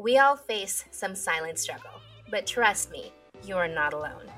We 0.00 0.16
all 0.16 0.34
face 0.34 0.86
some 0.92 1.14
silent 1.14 1.58
struggle, 1.58 2.00
but 2.30 2.46
trust 2.46 2.90
me, 2.90 3.12
you 3.44 3.56
are 3.56 3.68
not 3.68 3.92
alone. 3.92 4.32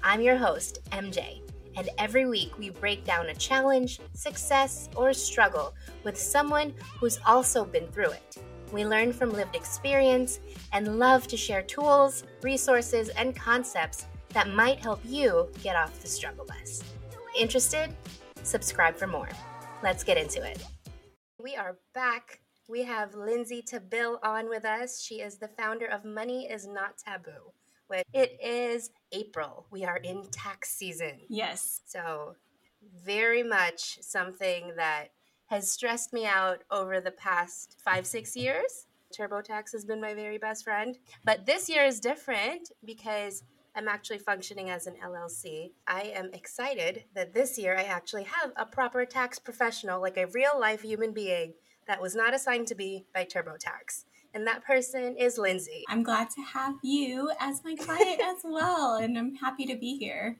I'm 0.00 0.20
your 0.20 0.36
host, 0.36 0.78
MJ, 0.92 1.40
and 1.76 1.90
every 1.98 2.24
week 2.26 2.56
we 2.56 2.70
break 2.70 3.02
down 3.02 3.26
a 3.26 3.34
challenge, 3.34 3.98
success, 4.14 4.88
or 4.94 5.12
struggle 5.12 5.74
with 6.04 6.16
someone 6.16 6.72
who's 7.00 7.18
also 7.26 7.64
been 7.64 7.88
through 7.88 8.12
it. 8.12 8.36
We 8.70 8.86
learn 8.86 9.12
from 9.12 9.30
lived 9.30 9.56
experience 9.56 10.38
and 10.72 11.00
love 11.00 11.26
to 11.26 11.36
share 11.36 11.62
tools, 11.62 12.22
resources, 12.40 13.08
and 13.08 13.34
concepts 13.34 14.06
that 14.28 14.50
might 14.50 14.78
help 14.78 15.00
you 15.04 15.50
get 15.64 15.74
off 15.74 16.00
the 16.00 16.06
struggle 16.06 16.44
bus. 16.44 16.80
Interested? 17.36 17.92
Subscribe 18.44 18.94
for 18.94 19.08
more. 19.08 19.30
Let's 19.82 20.04
get 20.04 20.16
into 20.16 20.48
it. 20.48 20.62
We 21.42 21.56
are 21.56 21.76
back. 21.92 22.38
We 22.68 22.84
have 22.84 23.14
Lindsey 23.14 23.62
Tabil 23.62 24.18
on 24.22 24.48
with 24.48 24.64
us. 24.64 25.00
She 25.00 25.16
is 25.16 25.38
the 25.38 25.48
founder 25.48 25.86
of 25.86 26.04
Money 26.04 26.46
is 26.46 26.66
Not 26.66 26.98
Taboo. 26.98 27.52
Which 27.88 28.04
it 28.14 28.38
is 28.42 28.90
April. 29.10 29.66
We 29.70 29.84
are 29.84 29.98
in 29.98 30.24
tax 30.30 30.70
season. 30.70 31.20
Yes. 31.28 31.82
So, 31.86 32.36
very 33.04 33.42
much 33.42 33.98
something 34.00 34.72
that 34.76 35.08
has 35.46 35.70
stressed 35.70 36.12
me 36.12 36.24
out 36.24 36.62
over 36.70 37.00
the 37.00 37.10
past 37.10 37.76
five, 37.84 38.06
six 38.06 38.34
years. 38.34 38.86
TurboTax 39.12 39.72
has 39.72 39.84
been 39.84 40.00
my 40.00 40.14
very 40.14 40.38
best 40.38 40.64
friend. 40.64 40.96
But 41.24 41.44
this 41.44 41.68
year 41.68 41.84
is 41.84 42.00
different 42.00 42.70
because 42.84 43.42
I'm 43.74 43.88
actually 43.88 44.18
functioning 44.18 44.70
as 44.70 44.86
an 44.86 44.94
LLC. 45.04 45.72
I 45.86 46.12
am 46.14 46.30
excited 46.32 47.04
that 47.14 47.34
this 47.34 47.58
year 47.58 47.76
I 47.76 47.84
actually 47.84 48.24
have 48.24 48.52
a 48.56 48.66
proper 48.66 49.04
tax 49.04 49.38
professional, 49.38 50.00
like 50.00 50.16
a 50.16 50.26
real 50.28 50.58
life 50.58 50.82
human 50.82 51.12
being 51.12 51.54
that 51.86 52.00
was 52.00 52.14
not 52.14 52.34
assigned 52.34 52.68
to 52.68 52.74
be 52.74 53.04
by 53.14 53.24
TurboTax. 53.24 54.04
And 54.34 54.46
that 54.46 54.64
person 54.64 55.16
is 55.16 55.36
Lindsey. 55.36 55.84
I'm 55.88 56.02
glad 56.02 56.30
to 56.30 56.42
have 56.42 56.76
you 56.82 57.30
as 57.38 57.62
my 57.64 57.74
client 57.74 58.20
as 58.22 58.38
well, 58.44 58.96
and 58.96 59.18
I'm 59.18 59.34
happy 59.36 59.66
to 59.66 59.76
be 59.76 59.98
here. 59.98 60.38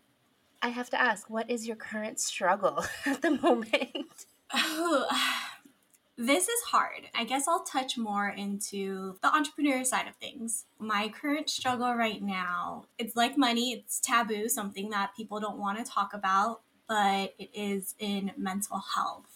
I 0.62 0.69
have 0.69 0.91
to 0.91 1.00
ask, 1.00 1.28
what 1.28 1.50
is 1.50 1.67
your 1.67 1.77
current 1.77 2.20
struggle 2.20 2.84
at 3.06 3.20
the 3.20 3.33
moment? 3.33 4.27
Oh, 4.55 5.06
this 6.17 6.48
is 6.48 6.61
hard. 6.69 7.08
I 7.14 7.25
guess 7.25 7.48
I'll 7.48 7.64
touch 7.64 7.98
more 7.98 8.28
into 8.28 9.17
the 9.22 9.34
entrepreneur 9.34 9.84
side 9.84 10.06
of 10.06 10.14
things. 10.17 10.67
My 10.78 11.08
current 11.08 11.50
struggle 11.50 11.95
right 11.95 12.22
now, 12.22 12.84
it's 12.97 13.17
like 13.17 13.36
money, 13.36 13.72
it's 13.72 14.00
taboo, 14.00 14.48
something 14.48 14.91
that 14.91 15.17
people 15.17 15.41
don't 15.41 15.58
want 15.58 15.78
to 15.78 15.91
talk 15.91 16.14
about, 16.14 16.62
but 16.89 17.34
it 17.39 17.50
is 17.55 17.95
in 17.98 18.33
mental 18.36 18.83
health. 18.95 19.31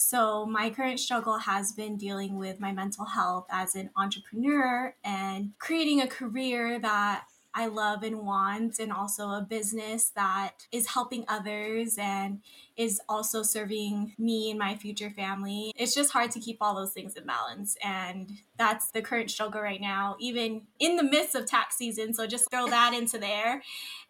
So, 0.00 0.46
my 0.46 0.70
current 0.70 0.98
struggle 0.98 1.36
has 1.36 1.72
been 1.72 1.98
dealing 1.98 2.38
with 2.38 2.58
my 2.58 2.72
mental 2.72 3.04
health 3.04 3.46
as 3.50 3.74
an 3.74 3.90
entrepreneur 3.98 4.94
and 5.04 5.52
creating 5.58 6.00
a 6.00 6.08
career 6.08 6.78
that 6.78 7.24
I 7.54 7.66
love 7.66 8.02
and 8.02 8.20
want, 8.20 8.78
and 8.78 8.92
also 8.92 9.30
a 9.30 9.46
business 9.48 10.10
that 10.10 10.66
is 10.70 10.88
helping 10.88 11.24
others 11.28 11.96
and 11.98 12.40
is 12.76 13.00
also 13.08 13.42
serving 13.42 14.14
me 14.18 14.50
and 14.50 14.58
my 14.58 14.76
future 14.76 15.10
family. 15.10 15.72
It's 15.76 15.94
just 15.94 16.12
hard 16.12 16.30
to 16.32 16.40
keep 16.40 16.58
all 16.60 16.74
those 16.74 16.92
things 16.92 17.14
in 17.14 17.26
balance. 17.26 17.76
And 17.84 18.30
that's 18.56 18.90
the 18.90 19.02
current 19.02 19.30
struggle 19.30 19.60
right 19.60 19.80
now, 19.80 20.16
even 20.20 20.62
in 20.78 20.96
the 20.96 21.02
midst 21.02 21.34
of 21.34 21.46
tax 21.46 21.76
season. 21.76 22.14
So 22.14 22.26
just 22.26 22.50
throw 22.50 22.66
that 22.70 22.94
into 22.94 23.18
there 23.18 23.62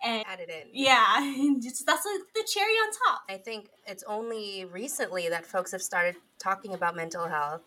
and 0.04 0.24
add 0.26 0.40
it 0.40 0.50
in. 0.50 0.68
Yeah, 0.72 1.18
and 1.18 1.62
just 1.62 1.86
that's 1.86 2.04
like 2.04 2.20
the 2.34 2.48
cherry 2.52 2.72
on 2.72 2.92
top. 3.06 3.22
I 3.28 3.36
think 3.38 3.70
it's 3.86 4.04
only 4.06 4.66
recently 4.66 5.28
that 5.30 5.46
folks 5.46 5.72
have 5.72 5.82
started 5.82 6.16
talking 6.38 6.74
about 6.74 6.94
mental 6.94 7.26
health 7.26 7.62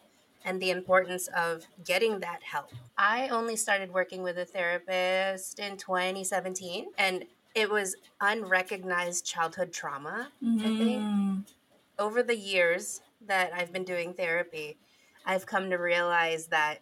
and 0.46 0.62
the 0.62 0.72
importance 0.72 1.28
of 1.36 1.66
getting 1.86 2.20
that 2.20 2.42
help. 2.44 2.70
I 2.98 3.30
only 3.30 3.56
started 3.56 3.94
working 3.94 4.24
with 4.24 4.38
a 4.38 4.46
therapist 4.46 5.60
in 5.60 5.78
2017 5.78 6.88
and 6.98 7.26
it 7.56 7.70
was 7.70 7.96
unrecognized 8.20 9.26
childhood 9.26 9.72
trauma, 9.72 10.30
mm. 10.44 10.60
I 10.60 10.64
think. 10.64 11.02
Mm-hmm. 11.02 11.40
Over 12.00 12.24
the 12.24 12.36
years 12.36 13.02
that 13.28 13.52
I've 13.54 13.72
been 13.72 13.84
doing 13.84 14.14
therapy, 14.14 14.78
I've 15.26 15.46
come 15.46 15.70
to 15.70 15.78
realize 15.78 16.48
that 16.48 16.80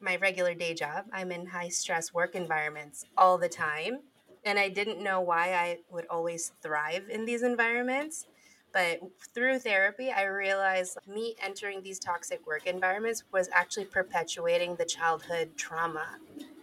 my 0.00 0.16
regular 0.16 0.54
day 0.54 0.74
job, 0.74 1.06
I'm 1.12 1.30
in 1.30 1.46
high 1.46 1.68
stress 1.68 2.12
work 2.12 2.34
environments 2.34 3.04
all 3.16 3.38
the 3.38 3.48
time. 3.48 4.00
And 4.44 4.58
I 4.58 4.68
didn't 4.68 5.02
know 5.02 5.20
why 5.20 5.54
I 5.54 5.78
would 5.90 6.06
always 6.06 6.52
thrive 6.62 7.04
in 7.08 7.24
these 7.24 7.42
environments. 7.42 8.26
But 8.74 9.00
through 9.32 9.60
therapy, 9.60 10.10
I 10.10 10.24
realized 10.24 10.98
me 11.06 11.36
entering 11.40 11.80
these 11.82 12.00
toxic 12.00 12.44
work 12.44 12.66
environments 12.66 13.22
was 13.32 13.48
actually 13.54 13.84
perpetuating 13.86 14.74
the 14.74 14.84
childhood 14.84 15.56
trauma 15.56 16.18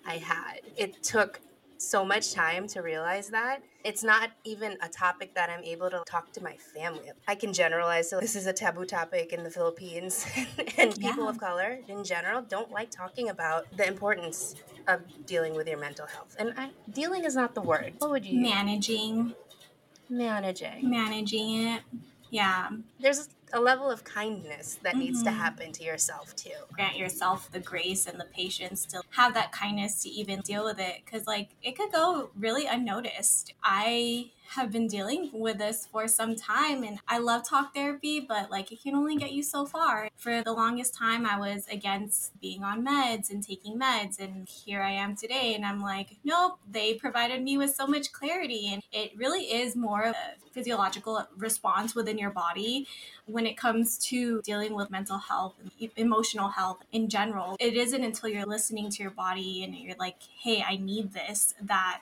I 0.05 0.17
had. 0.17 0.59
It 0.75 1.01
took 1.01 1.39
so 1.77 2.05
much 2.05 2.33
time 2.33 2.67
to 2.67 2.81
realize 2.81 3.29
that. 3.29 3.63
It's 3.83 4.03
not 4.03 4.29
even 4.43 4.77
a 4.81 4.89
topic 4.89 5.33
that 5.33 5.49
I'm 5.49 5.63
able 5.63 5.89
to 5.89 6.03
talk 6.05 6.31
to 6.33 6.43
my 6.43 6.55
family. 6.55 7.11
I 7.27 7.33
can 7.33 7.53
generalize. 7.53 8.09
So 8.09 8.19
this 8.19 8.35
is 8.35 8.45
a 8.45 8.53
taboo 8.53 8.85
topic 8.85 9.33
in 9.33 9.43
the 9.43 9.49
Philippines, 9.49 10.27
and 10.77 10.93
people 10.99 11.23
yeah. 11.23 11.29
of 11.29 11.39
color 11.39 11.79
in 11.87 12.03
general 12.03 12.43
don't 12.43 12.71
like 12.71 12.91
talking 12.91 13.29
about 13.29 13.65
the 13.77 13.87
importance 13.87 14.55
of 14.87 15.01
dealing 15.25 15.55
with 15.55 15.67
your 15.67 15.79
mental 15.79 16.05
health. 16.05 16.35
And 16.37 16.53
I, 16.57 16.69
dealing 16.91 17.23
is 17.23 17.35
not 17.35 17.55
the 17.55 17.61
word. 17.61 17.93
What 17.97 18.11
would 18.11 18.25
you 18.25 18.39
managing? 18.39 19.33
Managing 20.11 20.89
managing 20.89 21.67
it 21.67 21.81
yeah 22.29 22.69
there's 22.99 23.29
a 23.53 23.59
level 23.59 23.89
of 23.89 24.03
kindness 24.03 24.77
that 24.83 24.91
mm-hmm. 24.91 24.99
needs 24.99 25.23
to 25.23 25.29
mm-hmm. 25.29 25.39
happen 25.39 25.71
to 25.71 25.83
yourself 25.83 26.35
too 26.35 26.49
grant 26.73 26.97
yourself 26.97 27.49
the 27.51 27.59
grace 27.59 28.05
and 28.07 28.19
the 28.19 28.25
patience 28.25 28.85
to 28.85 29.01
have 29.11 29.33
that 29.33 29.51
kindness 29.51 30.03
to 30.03 30.09
even 30.09 30.41
deal 30.41 30.65
with 30.65 30.79
it 30.79 31.01
because 31.05 31.25
like 31.27 31.49
it 31.63 31.77
could 31.77 31.91
go 31.91 32.29
really 32.37 32.65
unnoticed 32.65 33.53
i 33.63 34.29
have 34.55 34.71
been 34.71 34.87
dealing 34.87 35.29
with 35.33 35.57
this 35.57 35.87
for 35.91 36.07
some 36.07 36.35
time 36.35 36.83
and 36.83 36.99
I 37.07 37.19
love 37.19 37.47
talk 37.47 37.73
therapy, 37.73 38.19
but 38.19 38.51
like 38.51 38.71
it 38.71 38.81
can 38.81 38.95
only 38.95 39.15
get 39.15 39.31
you 39.31 39.43
so 39.43 39.65
far. 39.65 40.09
For 40.17 40.41
the 40.41 40.53
longest 40.53 40.93
time, 40.93 41.25
I 41.25 41.39
was 41.39 41.65
against 41.71 42.39
being 42.39 42.63
on 42.63 42.85
meds 42.85 43.29
and 43.29 43.43
taking 43.43 43.79
meds, 43.79 44.19
and 44.19 44.47
here 44.47 44.81
I 44.81 44.91
am 44.91 45.15
today, 45.15 45.53
and 45.55 45.65
I'm 45.65 45.81
like, 45.81 46.17
nope, 46.23 46.59
they 46.69 46.93
provided 46.93 47.41
me 47.41 47.57
with 47.57 47.73
so 47.73 47.87
much 47.87 48.11
clarity, 48.11 48.69
and 48.71 48.83
it 48.91 49.11
really 49.15 49.45
is 49.45 49.75
more 49.75 50.03
of 50.03 50.15
a 50.15 50.49
physiological 50.51 51.25
response 51.37 51.95
within 51.95 52.17
your 52.17 52.29
body 52.29 52.87
when 53.25 53.45
it 53.45 53.57
comes 53.57 53.97
to 53.97 54.41
dealing 54.41 54.75
with 54.75 54.91
mental 54.91 55.17
health 55.17 55.55
and 55.79 55.91
emotional 55.95 56.49
health 56.49 56.79
in 56.91 57.07
general. 57.07 57.55
It 57.59 57.75
isn't 57.75 58.03
until 58.03 58.29
you're 58.29 58.45
listening 58.45 58.89
to 58.89 59.01
your 59.01 59.11
body 59.11 59.63
and 59.63 59.73
you're 59.75 59.95
like, 59.97 60.17
hey, 60.41 60.63
I 60.67 60.75
need 60.77 61.13
this, 61.13 61.53
that 61.61 62.01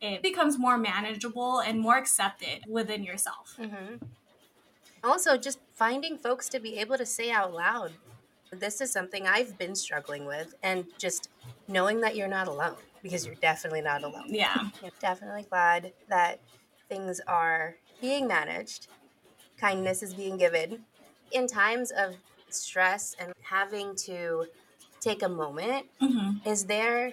it 0.00 0.22
becomes 0.22 0.58
more 0.58 0.78
manageable 0.78 1.60
and 1.60 1.80
more 1.80 1.96
accepted 1.96 2.64
within 2.68 3.02
yourself. 3.02 3.56
Mm-hmm. 3.58 4.04
Also, 5.04 5.36
just 5.36 5.58
finding 5.74 6.16
folks 6.16 6.48
to 6.48 6.60
be 6.60 6.78
able 6.78 6.98
to 6.98 7.06
say 7.06 7.30
out 7.30 7.52
loud, 7.52 7.92
this 8.52 8.80
is 8.80 8.92
something 8.92 9.26
I've 9.26 9.58
been 9.58 9.74
struggling 9.74 10.24
with, 10.24 10.54
and 10.62 10.86
just 10.98 11.28
knowing 11.68 12.00
that 12.00 12.16
you're 12.16 12.28
not 12.28 12.48
alone 12.48 12.76
because 13.02 13.26
you're 13.26 13.34
definitely 13.36 13.82
not 13.82 14.02
alone. 14.02 14.26
Yeah. 14.28 14.54
I'm 14.56 14.72
definitely 15.00 15.46
glad 15.48 15.92
that 16.08 16.40
things 16.88 17.20
are 17.26 17.76
being 18.00 18.26
managed, 18.26 18.88
kindness 19.58 20.02
is 20.02 20.14
being 20.14 20.36
given. 20.36 20.84
In 21.32 21.46
times 21.46 21.90
of 21.90 22.16
stress 22.48 23.14
and 23.20 23.32
having 23.42 23.94
to 23.96 24.46
take 25.00 25.22
a 25.22 25.28
moment, 25.28 25.86
mm-hmm. 26.00 26.48
is 26.48 26.64
there, 26.64 27.12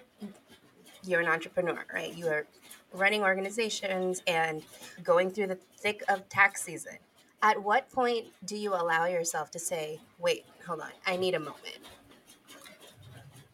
you're 1.04 1.20
an 1.20 1.28
entrepreneur, 1.28 1.86
right? 1.94 2.16
You 2.16 2.28
are 2.28 2.48
running 2.96 3.24
organizations 3.24 4.22
and 4.28 4.64
going 5.04 5.30
through 5.30 5.48
the 5.48 5.60
thick 5.78 6.04
of 6.10 6.28
tax 6.30 6.64
season. 6.64 6.98
At 7.42 7.62
what 7.62 7.92
point 7.92 8.28
do 8.44 8.58
you 8.58 8.74
allow 8.74 9.06
yourself 9.06 9.52
to 9.52 9.60
say, 9.60 10.00
wait, 10.18 10.46
hold 10.66 10.82
on, 10.82 10.90
I 11.06 11.16
need 11.16 11.36
a 11.36 11.40
moment? 11.40 11.78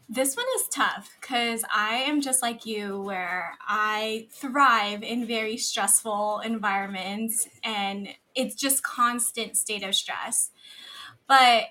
This 0.08 0.36
one 0.36 0.46
is 0.58 0.68
tough 0.68 1.18
because 1.20 1.64
I 1.74 1.96
am 1.96 2.20
just 2.20 2.42
like 2.42 2.66
you, 2.66 3.02
where 3.02 3.54
I 3.62 4.28
thrive 4.30 5.04
in 5.04 5.26
very 5.26 5.56
stressful 5.56 6.42
environments 6.42 7.48
and 7.64 8.10
it's 8.36 8.56
just 8.56 8.84
constant 8.84 9.56
state 9.56 9.84
of 9.84 9.96
stress. 9.96 10.52
But 11.28 11.64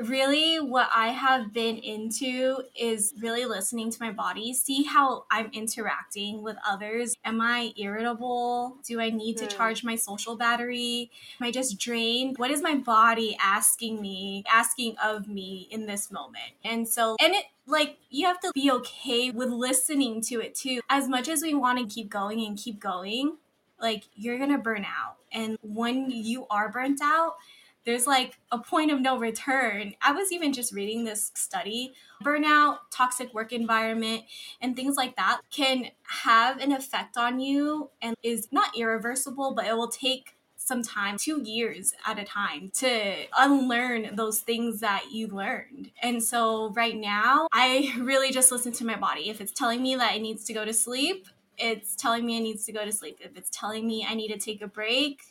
really 0.00 0.60
what 0.60 0.88
I 0.94 1.08
have 1.08 1.52
been 1.52 1.76
into 1.76 2.62
is 2.78 3.14
really 3.20 3.44
listening 3.44 3.90
to 3.90 3.98
my 4.00 4.12
body, 4.12 4.52
see 4.52 4.84
how 4.84 5.24
I'm 5.30 5.50
interacting 5.52 6.42
with 6.42 6.56
others. 6.66 7.16
Am 7.24 7.40
I 7.40 7.72
irritable? 7.76 8.78
Do 8.86 9.00
I 9.00 9.10
need 9.10 9.36
to 9.38 9.44
hmm. 9.44 9.56
charge 9.56 9.84
my 9.84 9.96
social 9.96 10.36
battery? 10.36 11.10
Am 11.40 11.46
I 11.46 11.50
just 11.50 11.78
drained? 11.78 12.38
What 12.38 12.50
is 12.50 12.62
my 12.62 12.76
body 12.76 13.36
asking 13.42 14.00
me, 14.00 14.44
asking 14.50 14.96
of 15.02 15.28
me 15.28 15.68
in 15.70 15.86
this 15.86 16.10
moment? 16.10 16.52
And 16.64 16.88
so, 16.88 17.16
and 17.20 17.34
it, 17.34 17.44
like 17.66 17.98
you 18.10 18.26
have 18.26 18.40
to 18.40 18.52
be 18.54 18.70
okay 18.70 19.30
with 19.30 19.48
listening 19.50 20.20
to 20.22 20.40
it 20.40 20.54
too. 20.54 20.80
As 20.88 21.08
much 21.08 21.28
as 21.28 21.42
we 21.42 21.54
want 21.54 21.78
to 21.78 21.92
keep 21.92 22.08
going 22.08 22.44
and 22.44 22.56
keep 22.56 22.80
going, 22.80 23.36
like 23.80 24.04
you're 24.14 24.38
gonna 24.38 24.58
burn 24.58 24.84
out. 24.84 25.16
And 25.32 25.58
when 25.62 26.10
you 26.10 26.46
are 26.50 26.70
burnt 26.70 27.00
out, 27.02 27.36
there's 27.88 28.06
like 28.06 28.38
a 28.52 28.58
point 28.58 28.90
of 28.90 29.00
no 29.00 29.18
return. 29.18 29.94
I 30.02 30.12
was 30.12 30.30
even 30.30 30.52
just 30.52 30.74
reading 30.74 31.04
this 31.04 31.32
study 31.34 31.94
burnout, 32.22 32.80
toxic 32.90 33.32
work 33.32 33.50
environment, 33.50 34.24
and 34.60 34.76
things 34.76 34.96
like 34.96 35.16
that 35.16 35.40
can 35.50 35.86
have 36.02 36.58
an 36.58 36.70
effect 36.70 37.16
on 37.16 37.40
you 37.40 37.88
and 38.02 38.14
is 38.22 38.48
not 38.52 38.76
irreversible, 38.76 39.54
but 39.54 39.64
it 39.64 39.74
will 39.74 39.88
take 39.88 40.34
some 40.56 40.82
time, 40.82 41.16
two 41.16 41.40
years 41.42 41.94
at 42.06 42.18
a 42.18 42.24
time, 42.24 42.70
to 42.74 43.14
unlearn 43.38 44.14
those 44.16 44.40
things 44.40 44.80
that 44.80 45.06
you 45.10 45.26
learned. 45.28 45.90
And 46.02 46.22
so 46.22 46.70
right 46.72 46.94
now, 46.94 47.48
I 47.52 47.94
really 47.98 48.32
just 48.32 48.52
listen 48.52 48.72
to 48.72 48.84
my 48.84 48.96
body. 48.96 49.30
If 49.30 49.40
it's 49.40 49.52
telling 49.52 49.82
me 49.82 49.96
that 49.96 50.14
it 50.14 50.20
needs 50.20 50.44
to 50.44 50.52
go 50.52 50.66
to 50.66 50.74
sleep, 50.74 51.26
it's 51.56 51.96
telling 51.96 52.26
me 52.26 52.36
it 52.36 52.42
needs 52.42 52.66
to 52.66 52.72
go 52.72 52.84
to 52.84 52.92
sleep. 52.92 53.18
If 53.22 53.38
it's 53.38 53.48
telling 53.48 53.86
me 53.86 54.06
I 54.06 54.14
need 54.14 54.28
to 54.28 54.38
take 54.38 54.60
a 54.60 54.68
break, 54.68 55.22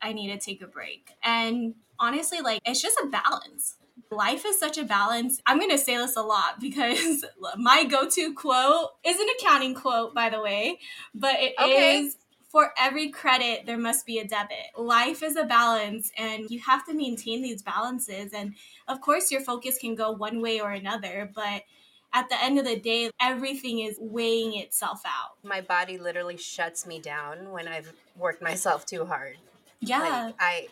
I 0.00 0.12
need 0.12 0.28
to 0.28 0.38
take 0.38 0.62
a 0.62 0.66
break. 0.66 1.10
And 1.22 1.74
honestly, 1.98 2.40
like 2.40 2.60
it's 2.64 2.80
just 2.80 2.98
a 3.02 3.06
balance. 3.06 3.76
Life 4.10 4.44
is 4.46 4.58
such 4.58 4.78
a 4.78 4.84
balance. 4.84 5.40
I'm 5.46 5.58
going 5.58 5.70
to 5.70 5.78
say 5.78 5.96
this 5.96 6.16
a 6.16 6.22
lot 6.22 6.60
because 6.60 7.24
my 7.56 7.84
go 7.84 8.08
to 8.08 8.34
quote 8.34 8.90
is 9.04 9.18
an 9.18 9.26
accounting 9.38 9.74
quote, 9.74 10.14
by 10.14 10.30
the 10.30 10.40
way, 10.40 10.78
but 11.14 11.34
it 11.38 11.54
okay. 11.60 11.98
is 11.98 12.16
for 12.48 12.72
every 12.78 13.10
credit, 13.10 13.66
there 13.66 13.76
must 13.76 14.06
be 14.06 14.18
a 14.18 14.26
debit. 14.26 14.56
Life 14.78 15.22
is 15.22 15.36
a 15.36 15.44
balance, 15.44 16.10
and 16.16 16.48
you 16.48 16.60
have 16.60 16.86
to 16.86 16.94
maintain 16.94 17.42
these 17.42 17.60
balances. 17.60 18.32
And 18.32 18.54
of 18.88 19.00
course, 19.00 19.30
your 19.30 19.42
focus 19.42 19.76
can 19.78 19.94
go 19.94 20.12
one 20.12 20.40
way 20.40 20.60
or 20.60 20.70
another, 20.70 21.30
but 21.34 21.64
at 22.14 22.30
the 22.30 22.42
end 22.42 22.58
of 22.58 22.64
the 22.64 22.76
day, 22.76 23.10
everything 23.20 23.80
is 23.80 23.98
weighing 24.00 24.56
itself 24.56 25.02
out. 25.04 25.36
My 25.42 25.60
body 25.60 25.98
literally 25.98 26.38
shuts 26.38 26.86
me 26.86 26.98
down 26.98 27.50
when 27.50 27.68
I've 27.68 27.92
worked 28.16 28.40
myself 28.40 28.86
too 28.86 29.04
hard. 29.04 29.36
Yeah. 29.80 29.98
Like, 30.00 30.34
I 30.40 30.68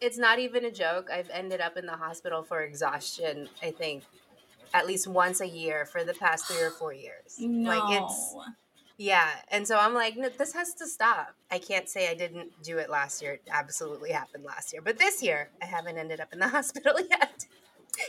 it's 0.00 0.18
not 0.18 0.38
even 0.38 0.64
a 0.64 0.70
joke. 0.70 1.10
I've 1.12 1.30
ended 1.30 1.60
up 1.60 1.76
in 1.76 1.86
the 1.86 1.96
hospital 1.96 2.42
for 2.42 2.62
exhaustion, 2.62 3.48
I 3.62 3.70
think, 3.70 4.02
at 4.72 4.86
least 4.86 5.06
once 5.06 5.40
a 5.40 5.48
year 5.48 5.84
for 5.84 6.04
the 6.04 6.14
past 6.14 6.46
three 6.46 6.62
or 6.62 6.70
four 6.70 6.92
years. 6.92 7.36
No. 7.38 7.70
Like 7.70 8.02
it's 8.02 8.34
yeah. 8.96 9.30
And 9.48 9.66
so 9.66 9.78
I'm 9.78 9.94
like, 9.94 10.18
no, 10.18 10.28
this 10.28 10.52
has 10.52 10.74
to 10.74 10.86
stop. 10.86 11.34
I 11.50 11.58
can't 11.58 11.88
say 11.88 12.10
I 12.10 12.14
didn't 12.14 12.62
do 12.62 12.76
it 12.76 12.90
last 12.90 13.22
year. 13.22 13.32
It 13.32 13.42
absolutely 13.50 14.12
happened 14.12 14.44
last 14.44 14.74
year. 14.74 14.82
But 14.82 14.98
this 14.98 15.22
year 15.22 15.48
I 15.62 15.64
haven't 15.64 15.96
ended 15.96 16.20
up 16.20 16.32
in 16.34 16.38
the 16.38 16.48
hospital 16.56 16.94
yet. 17.08 17.46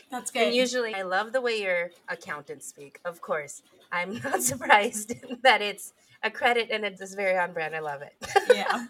That's 0.10 0.32
good. 0.32 0.48
And 0.48 0.56
usually 0.56 0.94
I 0.94 1.04
love 1.04 1.32
the 1.32 1.42
way 1.42 1.62
your 1.62 1.92
accountants 2.10 2.68
speak. 2.68 3.00
Of 3.06 3.22
course. 3.22 3.62
I'm 3.92 4.20
not 4.24 4.44
surprised 4.44 5.14
that 5.44 5.62
it's 5.62 5.94
a 6.24 6.30
credit 6.30 6.70
and 6.72 6.84
it's 6.84 7.14
very 7.16 7.38
on 7.38 7.54
brand. 7.54 7.74
I 7.74 7.80
love 7.80 8.02
it. 8.02 8.14
Yeah. 8.54 8.88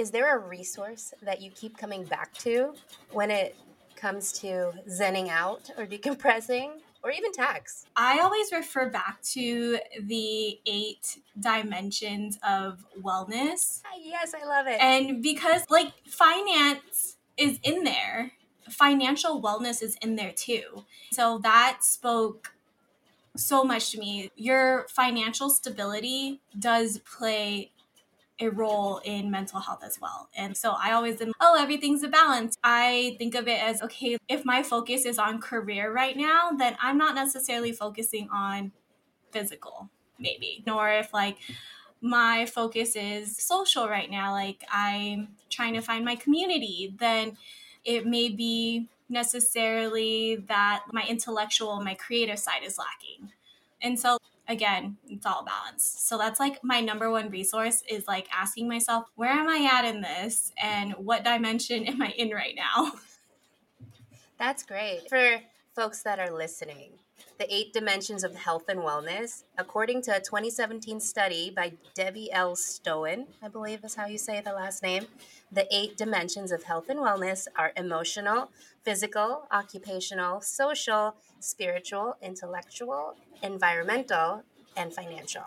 Is 0.00 0.10
there 0.10 0.34
a 0.34 0.38
resource 0.38 1.12
that 1.20 1.42
you 1.42 1.50
keep 1.50 1.76
coming 1.76 2.04
back 2.04 2.32
to 2.38 2.72
when 3.12 3.30
it 3.30 3.54
comes 3.96 4.32
to 4.40 4.72
zenning 4.88 5.28
out 5.28 5.68
or 5.76 5.84
decompressing? 5.94 6.70
Or 7.02 7.10
even 7.10 7.32
tax. 7.32 7.84
I 7.96 8.20
always 8.20 8.50
refer 8.50 8.88
back 8.88 9.20
to 9.32 9.78
the 10.02 10.58
eight 10.66 11.18
dimensions 11.38 12.38
of 12.46 12.84
wellness. 13.02 13.82
Ah, 13.84 13.98
yes, 14.02 14.32
I 14.34 14.46
love 14.46 14.66
it. 14.66 14.80
And 14.80 15.22
because, 15.22 15.62
like, 15.68 15.92
finance 16.06 17.16
is 17.36 17.58
in 17.62 17.84
there, 17.84 18.32
financial 18.70 19.40
wellness 19.40 19.82
is 19.82 19.96
in 20.02 20.16
there 20.16 20.32
too. 20.32 20.84
So 21.10 21.38
that 21.38 21.78
spoke 21.80 22.54
so 23.36 23.64
much 23.64 23.92
to 23.92 23.98
me. 23.98 24.30
Your 24.36 24.86
financial 24.88 25.50
stability 25.50 26.40
does 26.58 26.98
play 26.98 27.70
a 28.40 28.48
role 28.48 29.00
in 29.04 29.30
mental 29.30 29.60
health 29.60 29.82
as 29.84 30.00
well. 30.00 30.28
And 30.34 30.56
so 30.56 30.72
I 30.72 30.92
always 30.92 31.20
am, 31.20 31.32
oh, 31.40 31.56
everything's 31.58 32.02
a 32.02 32.08
balance. 32.08 32.56
I 32.64 33.16
think 33.18 33.34
of 33.34 33.46
it 33.46 33.62
as, 33.62 33.82
okay, 33.82 34.16
if 34.28 34.44
my 34.44 34.62
focus 34.62 35.04
is 35.04 35.18
on 35.18 35.40
career 35.40 35.92
right 35.92 36.16
now, 36.16 36.50
then 36.56 36.76
I'm 36.80 36.96
not 36.96 37.14
necessarily 37.14 37.72
focusing 37.72 38.28
on 38.32 38.72
physical, 39.30 39.90
maybe. 40.18 40.62
Nor 40.66 40.90
if 40.90 41.12
like, 41.12 41.36
my 42.00 42.46
focus 42.46 42.96
is 42.96 43.36
social 43.36 43.86
right 43.86 44.10
now, 44.10 44.32
like 44.32 44.64
I'm 44.72 45.28
trying 45.50 45.74
to 45.74 45.82
find 45.82 46.04
my 46.04 46.16
community, 46.16 46.94
then 46.98 47.36
it 47.84 48.06
may 48.06 48.30
be 48.30 48.88
necessarily 49.08 50.36
that 50.48 50.84
my 50.92 51.04
intellectual, 51.08 51.80
my 51.82 51.94
creative 51.94 52.38
side 52.38 52.62
is 52.64 52.78
lacking. 52.78 53.32
And 53.82 53.98
so 53.98 54.16
again, 54.50 54.96
it's 55.08 55.24
all 55.24 55.44
balanced. 55.44 56.08
So 56.08 56.18
that's 56.18 56.40
like 56.40 56.62
my 56.62 56.80
number 56.80 57.10
one 57.10 57.30
resource 57.30 57.82
is 57.88 58.08
like 58.08 58.28
asking 58.36 58.68
myself, 58.68 59.06
where 59.14 59.30
am 59.30 59.48
I 59.48 59.68
at 59.72 59.84
in 59.84 60.00
this? 60.00 60.52
And 60.62 60.92
what 60.94 61.24
dimension 61.24 61.84
am 61.86 62.02
I 62.02 62.08
in 62.16 62.30
right 62.30 62.54
now? 62.56 62.92
That's 64.38 64.62
great. 64.62 65.08
For 65.08 65.40
folks 65.74 66.02
that 66.02 66.18
are 66.18 66.30
listening, 66.30 66.92
the 67.38 67.54
eight 67.54 67.72
dimensions 67.72 68.24
of 68.24 68.34
health 68.34 68.64
and 68.68 68.80
wellness, 68.80 69.44
according 69.58 70.02
to 70.02 70.16
a 70.16 70.20
2017 70.20 70.98
study 71.00 71.52
by 71.54 71.72
Debbie 71.94 72.32
L. 72.32 72.54
Stoewen, 72.54 73.26
I 73.42 73.48
believe 73.48 73.84
is 73.84 73.94
how 73.94 74.06
you 74.06 74.18
say 74.18 74.40
the 74.40 74.52
last 74.52 74.82
name, 74.82 75.06
the 75.52 75.66
eight 75.70 75.96
dimensions 75.96 76.52
of 76.52 76.64
health 76.64 76.88
and 76.88 76.98
wellness 76.98 77.46
are 77.56 77.72
emotional, 77.76 78.50
physical, 78.82 79.46
occupational, 79.52 80.40
social, 80.40 81.16
spiritual, 81.40 82.16
intellectual, 82.22 83.16
environmental, 83.42 84.42
and 84.76 84.92
financial. 84.92 85.44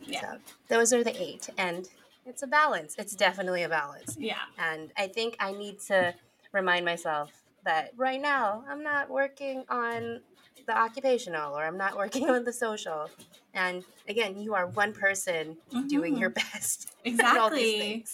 Yeah. 0.00 0.20
So 0.20 0.38
those 0.68 0.92
are 0.92 1.04
the 1.04 1.20
eight. 1.20 1.48
And 1.58 1.88
it's 2.26 2.42
a 2.42 2.46
balance. 2.46 2.96
It's 2.98 3.14
definitely 3.14 3.62
a 3.62 3.68
balance. 3.68 4.16
Yeah. 4.18 4.36
And 4.58 4.92
I 4.96 5.08
think 5.08 5.36
I 5.40 5.52
need 5.52 5.80
to 5.88 6.14
remind 6.52 6.84
myself 6.84 7.30
that 7.64 7.92
right 7.96 8.20
now 8.20 8.64
I'm 8.68 8.82
not 8.82 9.08
working 9.08 9.64
on 9.68 10.20
the 10.66 10.76
occupational 10.76 11.56
or 11.56 11.64
I'm 11.64 11.76
not 11.78 11.96
working 11.96 12.30
on 12.34 12.44
the 12.44 12.52
social. 12.52 13.10
And 13.54 13.84
again, 14.08 14.38
you 14.40 14.54
are 14.54 14.66
one 14.66 14.92
person 14.92 15.56
mm-hmm. 15.72 15.86
doing 15.88 16.16
your 16.16 16.30
best. 16.52 16.92
Exactly. 17.04 18.04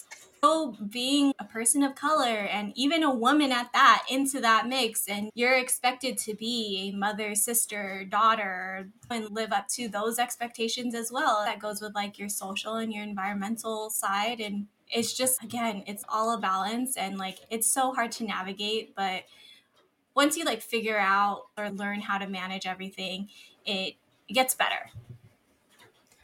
So 0.43 0.77
being 0.89 1.33
a 1.37 1.43
person 1.43 1.83
of 1.83 1.95
color 1.95 2.25
and 2.25 2.71
even 2.75 3.03
a 3.03 3.13
woman 3.13 3.51
at 3.51 3.73
that 3.73 4.05
into 4.09 4.39
that 4.39 4.67
mix 4.67 5.07
and 5.07 5.31
you're 5.33 5.57
expected 5.57 6.17
to 6.19 6.33
be 6.33 6.89
a 6.89 6.97
mother, 6.97 7.35
sister, 7.35 8.05
daughter 8.05 8.87
and 9.09 9.29
live 9.31 9.51
up 9.51 9.67
to 9.69 9.89
those 9.89 10.17
expectations 10.17 10.95
as 10.95 11.11
well. 11.11 11.43
That 11.45 11.59
goes 11.59 11.81
with 11.81 11.93
like 11.93 12.17
your 12.17 12.29
social 12.29 12.75
and 12.75 12.93
your 12.93 13.03
environmental 13.03 13.89
side 13.89 14.39
and 14.39 14.67
it's 14.89 15.13
just 15.13 15.43
again, 15.43 15.83
it's 15.87 16.05
all 16.07 16.33
a 16.33 16.39
balance 16.39 16.95
and 16.95 17.17
like 17.17 17.39
it's 17.49 17.69
so 17.69 17.93
hard 17.93 18.11
to 18.13 18.23
navigate, 18.23 18.95
but 18.95 19.23
once 20.15 20.37
you 20.37 20.45
like 20.45 20.61
figure 20.61 20.97
out 20.97 21.47
or 21.57 21.69
learn 21.69 22.01
how 22.01 22.17
to 22.17 22.27
manage 22.27 22.65
everything, 22.65 23.29
it, 23.65 23.95
it 24.27 24.33
gets 24.33 24.55
better. 24.55 24.89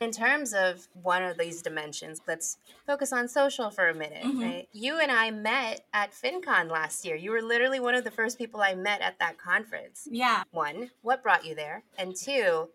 In 0.02 0.12
terms 0.12 0.54
of 0.54 0.88
one 1.02 1.24
of 1.24 1.38
these 1.38 1.62
dimensions, 1.62 2.22
let's 2.28 2.58
focus 2.86 3.14
on 3.14 3.28
social 3.28 3.70
for 3.70 3.88
a 3.88 3.94
minute, 3.94 4.24
mm-hmm. 4.24 4.42
right? 4.42 4.68
You 4.74 5.00
and 5.00 5.12
I 5.12 5.32
met 5.32 5.86
at 5.94 6.12
FinCon 6.12 6.70
last 6.70 7.06
year. 7.06 7.16
You 7.16 7.32
were 7.32 7.42
literally 7.42 7.80
one 7.80 7.96
of 7.96 8.04
the 8.04 8.12
first 8.12 8.38
people 8.38 8.62
I 8.62 8.76
met 8.76 9.02
at 9.02 9.20
that 9.20 9.38
conference. 9.38 10.08
Yeah. 10.12 10.44
One, 10.52 10.92
what 11.02 11.24
brought 11.24 11.46
you 11.46 11.56
there? 11.56 11.84
And 11.98 12.14
two, 12.16 12.70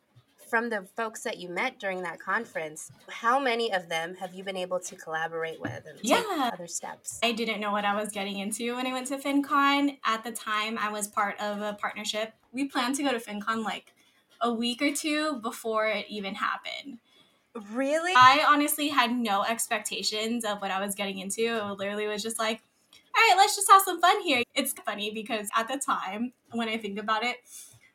from 0.50 0.68
the 0.68 0.86
folks 0.96 1.22
that 1.22 1.38
you 1.38 1.48
met 1.48 1.78
during 1.78 2.02
that 2.02 2.18
conference, 2.18 2.90
how 3.08 3.38
many 3.38 3.72
of 3.72 3.88
them 3.88 4.16
have 4.16 4.34
you 4.34 4.42
been 4.42 4.56
able 4.56 4.80
to 4.80 4.96
collaborate 4.96 5.60
with 5.60 5.84
and 5.86 5.98
yeah. 6.02 6.16
take 6.16 6.52
other 6.54 6.66
steps? 6.66 7.20
I 7.22 7.32
didn't 7.32 7.60
know 7.60 7.70
what 7.70 7.84
I 7.84 7.94
was 7.94 8.10
getting 8.10 8.38
into 8.38 8.74
when 8.74 8.86
I 8.86 8.92
went 8.92 9.06
to 9.08 9.18
FinCon. 9.18 9.98
At 10.04 10.24
the 10.24 10.32
time, 10.32 10.76
I 10.78 10.90
was 10.90 11.06
part 11.06 11.40
of 11.40 11.60
a 11.60 11.74
partnership. 11.74 12.32
We 12.52 12.64
planned 12.64 12.96
to 12.96 13.02
go 13.02 13.12
to 13.12 13.18
FinCon 13.20 13.62
like 13.62 13.92
a 14.40 14.52
week 14.52 14.82
or 14.82 14.92
two 14.92 15.38
before 15.40 15.86
it 15.86 16.06
even 16.08 16.34
happened. 16.34 16.98
Really? 17.72 18.12
I 18.14 18.44
honestly 18.48 18.88
had 18.88 19.12
no 19.12 19.42
expectations 19.42 20.44
of 20.44 20.60
what 20.60 20.70
I 20.70 20.80
was 20.84 20.94
getting 20.94 21.18
into. 21.18 21.42
It 21.42 21.78
literally 21.78 22.06
was 22.06 22.22
just 22.22 22.38
like, 22.38 22.62
all 23.16 23.22
right, 23.28 23.34
let's 23.36 23.56
just 23.56 23.68
have 23.70 23.82
some 23.82 24.00
fun 24.00 24.22
here. 24.22 24.42
It's 24.54 24.72
funny 24.72 25.10
because 25.12 25.48
at 25.56 25.68
the 25.68 25.78
time, 25.78 26.32
when 26.52 26.68
I 26.68 26.76
think 26.76 26.98
about 26.98 27.24
it, 27.24 27.36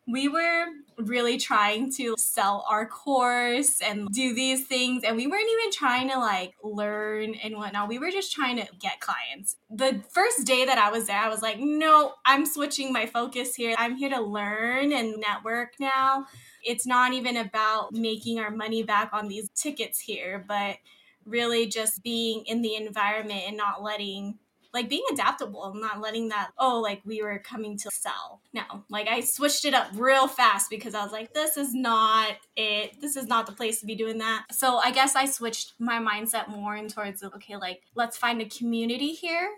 we 0.07 0.27
were 0.27 0.65
really 0.97 1.37
trying 1.37 1.91
to 1.91 2.15
sell 2.17 2.65
our 2.69 2.85
course 2.87 3.81
and 3.81 4.07
do 4.09 4.33
these 4.33 4.65
things 4.65 5.03
and 5.03 5.17
we 5.17 5.27
weren't 5.27 5.49
even 5.49 5.71
trying 5.71 6.09
to 6.09 6.17
like 6.17 6.53
learn 6.63 7.33
and 7.35 7.55
whatnot. 7.55 7.89
We 7.89 7.99
were 7.99 8.11
just 8.11 8.31
trying 8.31 8.57
to 8.57 8.67
get 8.79 8.99
clients. 8.99 9.57
The 9.69 10.01
first 10.11 10.45
day 10.45 10.65
that 10.65 10.77
i 10.77 10.91
was 10.91 11.07
there 11.07 11.17
i 11.17 11.27
was 11.27 11.41
like 11.41 11.57
no 11.59 12.13
i'm 12.25 12.45
switching 12.45 12.93
my 12.93 13.05
focus 13.05 13.55
here. 13.55 13.75
I'm 13.77 13.95
here 13.95 14.09
to 14.09 14.21
learn 14.21 14.93
and 14.93 15.17
network 15.17 15.73
now. 15.79 16.27
It's 16.63 16.85
not 16.85 17.13
even 17.13 17.37
about 17.37 17.93
making 17.93 18.39
our 18.39 18.51
money 18.51 18.83
back 18.83 19.09
on 19.11 19.27
these 19.27 19.49
tickets 19.49 19.99
here 19.99 20.43
but 20.47 20.77
really 21.25 21.65
just 21.65 22.03
being 22.03 22.43
in 22.45 22.61
the 22.61 22.75
environment 22.75 23.41
and 23.47 23.57
not 23.57 23.81
letting 23.81 24.37
like 24.75 24.89
being 24.89 25.05
adaptable, 25.11 25.73
not 25.73 26.01
letting 26.01 26.27
that, 26.27 26.51
oh, 26.59 26.81
like 26.81 27.01
we 27.05 27.23
were 27.23 27.39
coming 27.39 27.77
to 27.77 27.89
sell. 27.91 28.41
No, 28.53 28.63
like 28.89 29.07
I 29.07 29.21
switched 29.21 29.63
it 29.63 29.73
up 29.73 29.87
real 29.93 30.27
fast 30.27 30.69
because 30.69 30.93
I 30.93 31.01
was 31.01 31.13
like, 31.13 31.33
this 31.33 31.55
is 31.55 31.73
not 31.73 32.33
it. 32.57 32.99
This 32.99 33.15
is 33.15 33.25
not 33.25 33.45
the 33.45 33.53
place 33.53 33.79
to 33.79 33.85
be 33.85 33.95
doing 33.95 34.17
that. 34.17 34.47
So 34.51 34.75
I 34.75 34.91
guess 34.91 35.15
I 35.15 35.27
switched 35.27 35.75
my 35.79 35.99
mindset 35.99 36.49
more 36.49 36.75
in 36.75 36.89
towards, 36.89 37.23
okay, 37.23 37.55
like 37.55 37.83
let's 37.95 38.17
find 38.17 38.41
a 38.41 38.45
community 38.45 39.13
here 39.13 39.49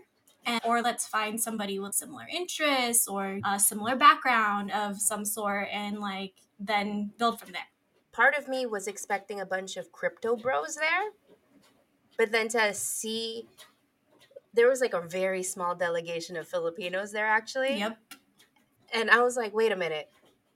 and 0.46 0.62
or 0.64 0.84
let's 0.84 1.08
find 1.08 1.42
somebody 1.42 1.80
with 1.80 1.96
similar 1.96 2.28
interests 2.32 3.08
or 3.08 3.40
a 3.44 3.60
similar 3.60 3.96
background 3.96 4.72
of 4.72 5.02
some 5.02 5.26
sort 5.26 5.68
and 5.74 6.00
like 6.00 6.34
then 6.60 7.12
build 7.18 7.40
from 7.40 7.52
there 7.52 7.68
part 8.14 8.36
of 8.36 8.48
me 8.48 8.66
was 8.66 8.88
expecting 8.88 9.42
a 9.42 9.46
bunch 9.46 9.78
of 9.78 9.92
crypto 9.92 10.36
bros 10.36 10.76
there 10.76 11.12
but 12.18 12.32
then 12.32 12.48
to 12.48 12.74
see 12.74 13.48
there 14.58 14.68
was 14.68 14.82
like 14.82 14.94
a 14.94 15.02
very 15.02 15.42
small 15.42 15.74
delegation 15.74 16.36
of 16.36 16.46
filipinos 16.46 17.14
there 17.14 17.26
actually 17.26 17.80
yep 17.80 17.98
and 18.94 19.10
i 19.10 19.22
was 19.22 19.38
like 19.38 19.54
wait 19.54 19.72
a 19.72 19.76
minute 19.76 20.10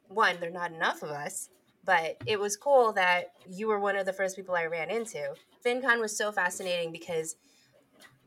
one 0.10 0.36
there're 0.41 0.50
not 0.50 0.74
enough 0.74 1.01
of 1.01 1.10
us 1.10 1.50
but 1.84 2.17
it 2.25 2.39
was 2.39 2.55
cool 2.55 2.93
that 2.93 3.34
you 3.50 3.67
were 3.67 3.79
one 3.79 3.96
of 3.96 4.05
the 4.05 4.13
first 4.13 4.36
people 4.36 4.55
I 4.55 4.65
ran 4.65 4.89
into. 4.89 5.34
FinCon 5.65 6.00
was 6.00 6.15
so 6.15 6.31
fascinating 6.31 6.91
because 6.91 7.36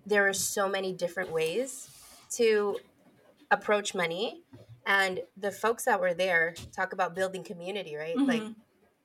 there 0.07 0.29
are 0.29 0.33
so 0.33 0.69
many 0.69 0.93
different 0.93 1.33
ways 1.33 1.89
to 2.33 2.79
approach 3.51 3.95
money. 3.95 4.43
And 4.87 5.21
the 5.37 5.51
folks 5.51 5.85
that 5.85 6.01
were 6.01 6.15
there 6.15 6.55
talk 6.75 6.93
about 6.93 7.15
building 7.15 7.45
community, 7.45 7.97
right? 7.97 8.17
Mm-hmm. 8.17 8.29
Like, 8.29 8.43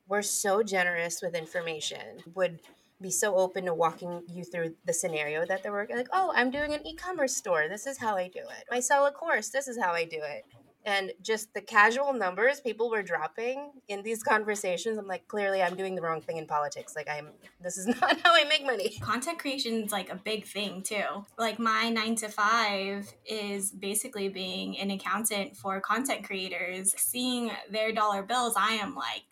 we're 0.07 0.23
so 0.23 0.63
generous 0.63 1.21
with 1.21 1.35
information, 1.35 2.23
would 2.33 2.59
be 3.01 3.11
so 3.11 3.35
open 3.35 3.65
to 3.65 3.73
walking 3.73 4.23
you 4.27 4.43
through 4.43 4.75
the 4.85 4.93
scenario 4.93 5.45
that 5.45 5.63
they're 5.63 5.71
working. 5.71 5.95
Like, 5.95 6.09
oh, 6.11 6.31
I'm 6.35 6.51
doing 6.51 6.73
an 6.73 6.85
e 6.85 6.95
commerce 6.95 7.35
store. 7.35 7.67
This 7.69 7.87
is 7.87 7.97
how 7.97 8.15
I 8.15 8.27
do 8.27 8.39
it. 8.39 8.65
I 8.71 8.79
sell 8.79 9.05
a 9.05 9.11
course. 9.11 9.49
This 9.49 9.67
is 9.67 9.77
how 9.77 9.93
I 9.93 10.05
do 10.05 10.19
it 10.21 10.45
and 10.85 11.11
just 11.21 11.53
the 11.53 11.61
casual 11.61 12.13
numbers 12.13 12.61
people 12.61 12.89
were 12.89 13.03
dropping 13.03 13.71
in 13.87 14.01
these 14.03 14.23
conversations 14.33 14.97
i'm 14.97 15.07
like 15.07 15.27
clearly 15.27 15.61
i'm 15.61 15.75
doing 15.75 15.95
the 15.95 16.01
wrong 16.01 16.21
thing 16.21 16.37
in 16.37 16.45
politics 16.45 16.95
like 16.95 17.07
i'm 17.09 17.27
this 17.61 17.77
is 17.77 17.87
not 18.01 18.19
how 18.21 18.33
i 18.33 18.43
make 18.45 18.65
money 18.65 18.97
content 19.01 19.37
creation 19.37 19.83
is 19.83 19.91
like 19.91 20.09
a 20.09 20.15
big 20.15 20.45
thing 20.45 20.81
too 20.81 21.25
like 21.37 21.59
my 21.59 21.89
nine 21.89 22.15
to 22.15 22.29
five 22.29 23.11
is 23.25 23.71
basically 23.71 24.29
being 24.29 24.77
an 24.79 24.91
accountant 24.91 25.55
for 25.55 25.79
content 25.81 26.23
creators 26.23 26.93
seeing 26.97 27.51
their 27.69 27.91
dollar 27.91 28.23
bills 28.23 28.53
i 28.57 28.73
am 28.73 28.95
like 28.95 29.23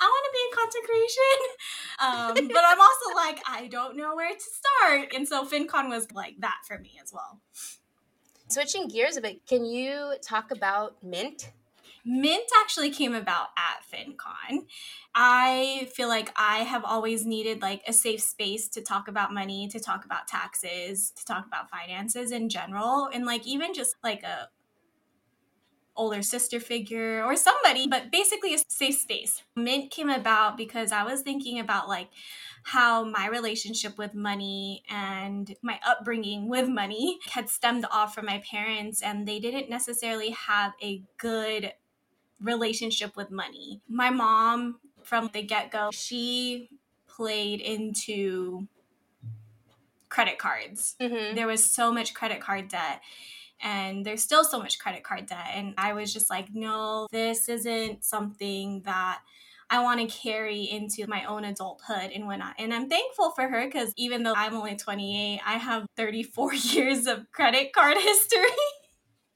I 0.00 0.04
want 0.04 0.24
to 0.26 0.32
be 0.32 0.42
in 0.46 0.56
content 0.56 0.84
creation. 0.86 1.38
Um, 2.02 2.48
but 2.48 2.64
I'm 2.66 2.80
also 2.80 3.14
like, 3.14 3.40
I 3.46 3.68
don't 3.68 3.96
know 3.96 4.16
where 4.16 4.32
to 4.34 4.40
start. 4.40 5.12
And 5.14 5.28
so 5.28 5.46
FinCon 5.46 5.88
was 5.88 6.10
like 6.10 6.34
that 6.40 6.56
for 6.66 6.76
me 6.78 6.98
as 7.00 7.12
well. 7.12 7.40
Switching 8.48 8.88
gears 8.88 9.16
a 9.16 9.20
bit, 9.20 9.46
can 9.46 9.64
you 9.64 10.14
talk 10.20 10.50
about 10.50 11.00
Mint? 11.04 11.52
Mint 12.04 12.50
actually 12.60 12.90
came 12.90 13.14
about 13.14 13.48
at 13.56 13.84
FinCon. 13.88 14.66
I 15.14 15.88
feel 15.94 16.08
like 16.08 16.32
I 16.34 16.58
have 16.58 16.84
always 16.84 17.24
needed 17.24 17.62
like 17.62 17.82
a 17.86 17.92
safe 17.92 18.20
space 18.20 18.68
to 18.70 18.80
talk 18.80 19.06
about 19.06 19.32
money, 19.32 19.68
to 19.68 19.78
talk 19.78 20.04
about 20.04 20.26
taxes, 20.26 21.12
to 21.16 21.24
talk 21.24 21.46
about 21.46 21.70
finances 21.70 22.32
in 22.32 22.48
general, 22.48 23.08
and 23.12 23.24
like 23.24 23.46
even 23.46 23.74
just 23.74 23.94
like 24.02 24.24
a 24.24 24.48
older 25.96 26.22
sister 26.22 26.58
figure 26.58 27.22
or 27.24 27.36
somebody, 27.36 27.86
but 27.86 28.10
basically 28.10 28.54
a 28.54 28.58
safe 28.68 28.98
space. 28.98 29.42
Mint 29.56 29.90
came 29.90 30.08
about 30.08 30.56
because 30.56 30.92
I 30.92 31.04
was 31.04 31.22
thinking 31.22 31.58
about 31.58 31.88
like 31.88 32.08
how 32.64 33.04
my 33.04 33.28
relationship 33.28 33.98
with 33.98 34.14
money 34.14 34.84
and 34.88 35.54
my 35.62 35.80
upbringing 35.86 36.48
with 36.48 36.68
money 36.68 37.18
had 37.30 37.48
stemmed 37.48 37.84
off 37.90 38.14
from 38.14 38.26
my 38.26 38.42
parents, 38.50 39.02
and 39.02 39.26
they 39.26 39.40
didn't 39.40 39.68
necessarily 39.68 40.30
have 40.30 40.72
a 40.82 41.02
good 41.18 41.72
relationship 42.40 43.16
with 43.16 43.30
money. 43.30 43.80
My 43.88 44.10
mom, 44.10 44.78
from 45.02 45.30
the 45.32 45.42
get 45.42 45.70
go, 45.70 45.90
she 45.92 46.68
played 47.08 47.60
into 47.60 48.68
credit 50.08 50.38
cards. 50.38 50.94
Mm-hmm. 51.00 51.34
There 51.34 51.46
was 51.46 51.68
so 51.68 51.92
much 51.92 52.14
credit 52.14 52.40
card 52.40 52.68
debt 52.68 53.00
and 53.62 54.04
there's 54.04 54.22
still 54.22 54.44
so 54.44 54.58
much 54.58 54.78
credit 54.78 55.02
card 55.02 55.26
debt 55.26 55.50
and 55.54 55.74
i 55.78 55.92
was 55.92 56.12
just 56.12 56.28
like 56.28 56.48
no 56.52 57.06
this 57.12 57.48
isn't 57.48 58.04
something 58.04 58.82
that 58.84 59.20
I 59.72 59.82
want 59.82 60.00
to 60.00 60.18
carry 60.18 60.64
into 60.64 61.06
my 61.06 61.24
own 61.24 61.46
adulthood 61.46 62.10
and 62.14 62.26
whatnot. 62.26 62.56
And 62.58 62.74
I'm 62.74 62.90
thankful 62.90 63.30
for 63.30 63.48
her 63.48 63.64
because 63.64 63.94
even 63.96 64.22
though 64.22 64.34
I'm 64.36 64.54
only 64.54 64.76
28, 64.76 65.40
I 65.46 65.52
have 65.54 65.86
34 65.96 66.54
years 66.54 67.06
of 67.06 67.24
credit 67.32 67.72
card 67.72 67.96
history. 68.00 68.44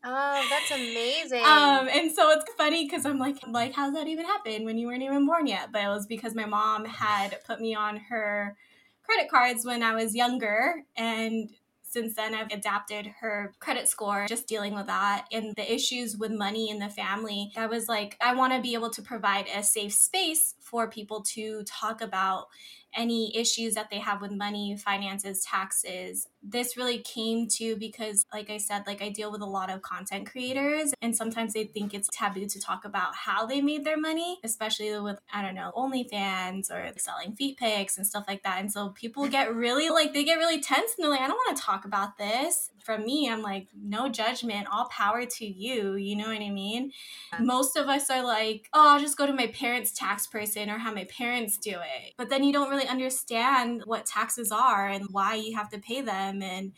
Oh, 0.05 0.47
that's 0.51 0.71
amazing. 0.71 1.43
Um, 1.43 1.89
and 1.89 2.13
so 2.13 2.31
it's 2.33 2.45
funny 2.59 2.85
because 2.85 3.07
I'm 3.07 3.19
like, 3.19 3.39
like, 3.49 3.73
how's 3.73 3.95
that 3.95 4.07
even 4.09 4.27
happen 4.27 4.67
when 4.67 4.77
you 4.77 4.87
weren't 4.87 5.03
even 5.03 5.27
born 5.27 5.47
yet? 5.47 5.73
But 5.73 5.83
it 5.83 5.89
was 5.89 6.07
because 6.07 6.35
my 6.35 6.45
mom 6.45 6.85
had 6.85 7.39
put 7.47 7.59
me 7.59 7.75
on 7.75 7.97
her 7.97 8.57
credit 9.03 9.31
cards 9.31 9.65
when 9.65 9.83
I 9.83 9.95
was 9.95 10.15
younger, 10.15 10.83
and 10.97 11.49
since 11.97 12.15
then 12.15 12.35
I've 12.35 12.53
adapted 12.53 13.07
her 13.21 13.55
credit 13.59 13.89
score, 13.89 14.27
just 14.29 14.47
dealing 14.47 14.75
with 14.75 14.85
that 14.85 15.25
and 15.33 15.55
the 15.57 15.73
issues 15.73 16.15
with 16.15 16.31
money 16.31 16.69
in 16.69 16.79
the 16.79 16.91
family. 16.91 17.53
I 17.57 17.65
was 17.65 17.89
like, 17.89 18.19
I 18.21 18.35
want 18.35 18.53
to 18.53 18.61
be 18.61 18.75
able 18.75 18.91
to 18.91 19.01
provide 19.01 19.47
a 19.49 19.63
safe 19.63 19.95
space 19.95 20.56
for 20.67 20.91
people 20.91 21.23
to 21.35 21.63
talk 21.65 22.01
about 22.01 22.47
any 22.95 23.37
issues 23.37 23.75
that 23.75 23.91
they 23.91 23.99
have 23.99 24.23
with 24.23 24.33
money, 24.33 24.77
finances, 24.77 25.45
taxes. 25.45 26.29
This 26.43 26.77
really 26.77 26.99
came 26.99 27.47
to 27.49 27.77
because, 27.77 28.25
like 28.33 28.49
I 28.49 28.57
said, 28.57 28.85
like 28.87 29.03
I 29.03 29.11
deal 29.11 29.31
with 29.31 29.43
a 29.43 29.47
lot 29.47 29.71
of 29.71 29.83
content 29.83 30.31
creators, 30.31 30.95
and 31.03 31.15
sometimes 31.15 31.53
they 31.53 31.65
think 31.65 31.93
it's 31.93 32.09
taboo 32.13 32.47
to 32.47 32.61
talk 32.61 32.85
about 32.85 33.15
how 33.15 33.45
they 33.45 33.61
made 33.61 33.85
their 33.85 33.99
money, 33.99 34.39
especially 34.43 34.99
with, 34.99 35.19
I 35.33 35.43
don't 35.43 35.55
know, 35.55 35.73
OnlyFans 35.77 36.71
or 36.71 36.91
selling 36.97 37.35
feet 37.35 37.59
pics 37.59 37.99
and 37.99 38.07
stuff 38.07 38.25
like 38.27 38.43
that. 38.45 38.61
And 38.61 38.73
so 38.73 38.91
people 38.91 39.29
get 39.29 39.55
really 39.55 39.91
like, 39.91 40.15
they 40.15 40.25
get 40.25 40.39
really 40.39 40.61
tense 40.61 40.95
and 40.97 41.05
they're 41.05 41.11
like, 41.11 41.21
I 41.21 41.29
don't 41.29 41.37
want 41.37 41.57
to 41.57 41.63
talk 41.63 41.85
about 41.85 42.17
this. 42.17 42.71
From 42.87 43.05
me, 43.05 43.29
I'm 43.29 43.43
like, 43.43 43.67
no 43.77 44.09
judgment, 44.09 44.69
all 44.73 44.87
power 44.87 45.27
to 45.27 45.45
you. 45.45 45.97
You 45.97 46.15
know 46.15 46.29
what 46.29 46.41
I 46.41 46.51
mean? 46.51 46.93
Most 47.41 47.77
of 47.77 47.89
us 47.89 48.09
are 48.11 48.23
like, 48.23 48.69
oh, 48.73 48.95
I'll 48.95 49.01
just 49.01 49.19
go 49.19 49.27
to 49.27 49.33
my 49.33 49.49
parents' 49.49 49.91
tax 49.91 50.29
person 50.29 50.71
or 50.71 50.79
have 50.79 50.95
my 50.95 51.03
parents 51.05 51.59
do 51.59 51.73
it. 51.73 52.15
But 52.17 52.31
then 52.31 52.45
you 52.45 52.53
don't 52.53 52.71
really 52.71 52.87
understand 52.87 53.83
what 53.87 54.07
taxes 54.07 54.53
are 54.53 54.87
and 54.87 55.09
why 55.11 55.35
you 55.35 55.57
have 55.57 55.69
to 55.71 55.81
pay 55.81 56.01
them 56.01 56.43
and 56.43 56.75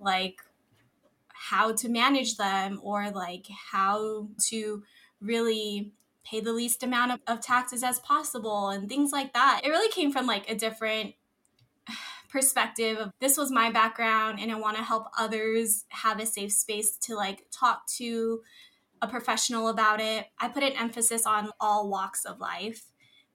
like 0.00 0.40
how 1.28 1.72
to 1.72 1.90
manage 1.90 2.38
them 2.38 2.80
or 2.82 3.10
like 3.10 3.46
how 3.70 4.28
to 4.48 4.82
really 5.20 5.92
pay 6.24 6.40
the 6.40 6.54
least 6.54 6.82
amount 6.82 7.12
of, 7.12 7.20
of 7.26 7.40
taxes 7.40 7.82
as 7.82 7.98
possible 7.98 8.70
and 8.70 8.88
things 8.88 9.12
like 9.12 9.34
that. 9.34 9.60
It 9.62 9.68
really 9.68 9.90
came 9.90 10.10
from 10.10 10.26
like 10.26 10.50
a 10.50 10.54
different 10.54 11.14
perspective 12.30 12.98
of 12.98 13.10
this 13.20 13.36
was 13.36 13.50
my 13.50 13.70
background 13.70 14.38
and 14.40 14.50
I 14.50 14.54
want 14.56 14.76
to 14.76 14.82
help 14.82 15.06
others 15.18 15.84
have 15.88 16.20
a 16.20 16.26
safe 16.26 16.52
space 16.52 16.96
to 16.98 17.14
like 17.14 17.46
talk 17.50 17.86
to 17.98 18.40
a 19.02 19.08
professional 19.08 19.68
about 19.68 20.00
it. 20.00 20.26
I 20.38 20.48
put 20.48 20.62
an 20.62 20.72
emphasis 20.72 21.26
on 21.26 21.50
all 21.60 21.88
walks 21.88 22.24
of 22.24 22.38
life 22.38 22.84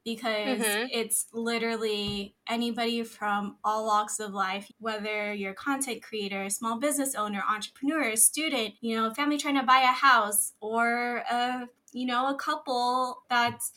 because 0.05 0.59
mm-hmm. 0.59 0.85
it's 0.91 1.25
literally 1.33 2.35
anybody 2.47 3.03
from 3.03 3.57
all 3.63 3.85
walks 3.87 4.19
of 4.19 4.33
life, 4.33 4.71
whether 4.79 5.33
you're 5.33 5.51
a 5.51 5.55
content 5.55 6.03
creator, 6.03 6.47
small 6.49 6.79
business 6.79 7.15
owner, 7.15 7.43
entrepreneur, 7.49 8.15
student, 8.15 8.75
you 8.81 8.95
know, 8.95 9.11
family 9.11 9.37
trying 9.37 9.55
to 9.55 9.63
buy 9.63 9.79
a 9.79 9.87
house, 9.87 10.53
or 10.61 11.23
a 11.29 11.67
you 11.91 12.05
know 12.05 12.29
a 12.29 12.35
couple 12.35 13.23
that's 13.29 13.71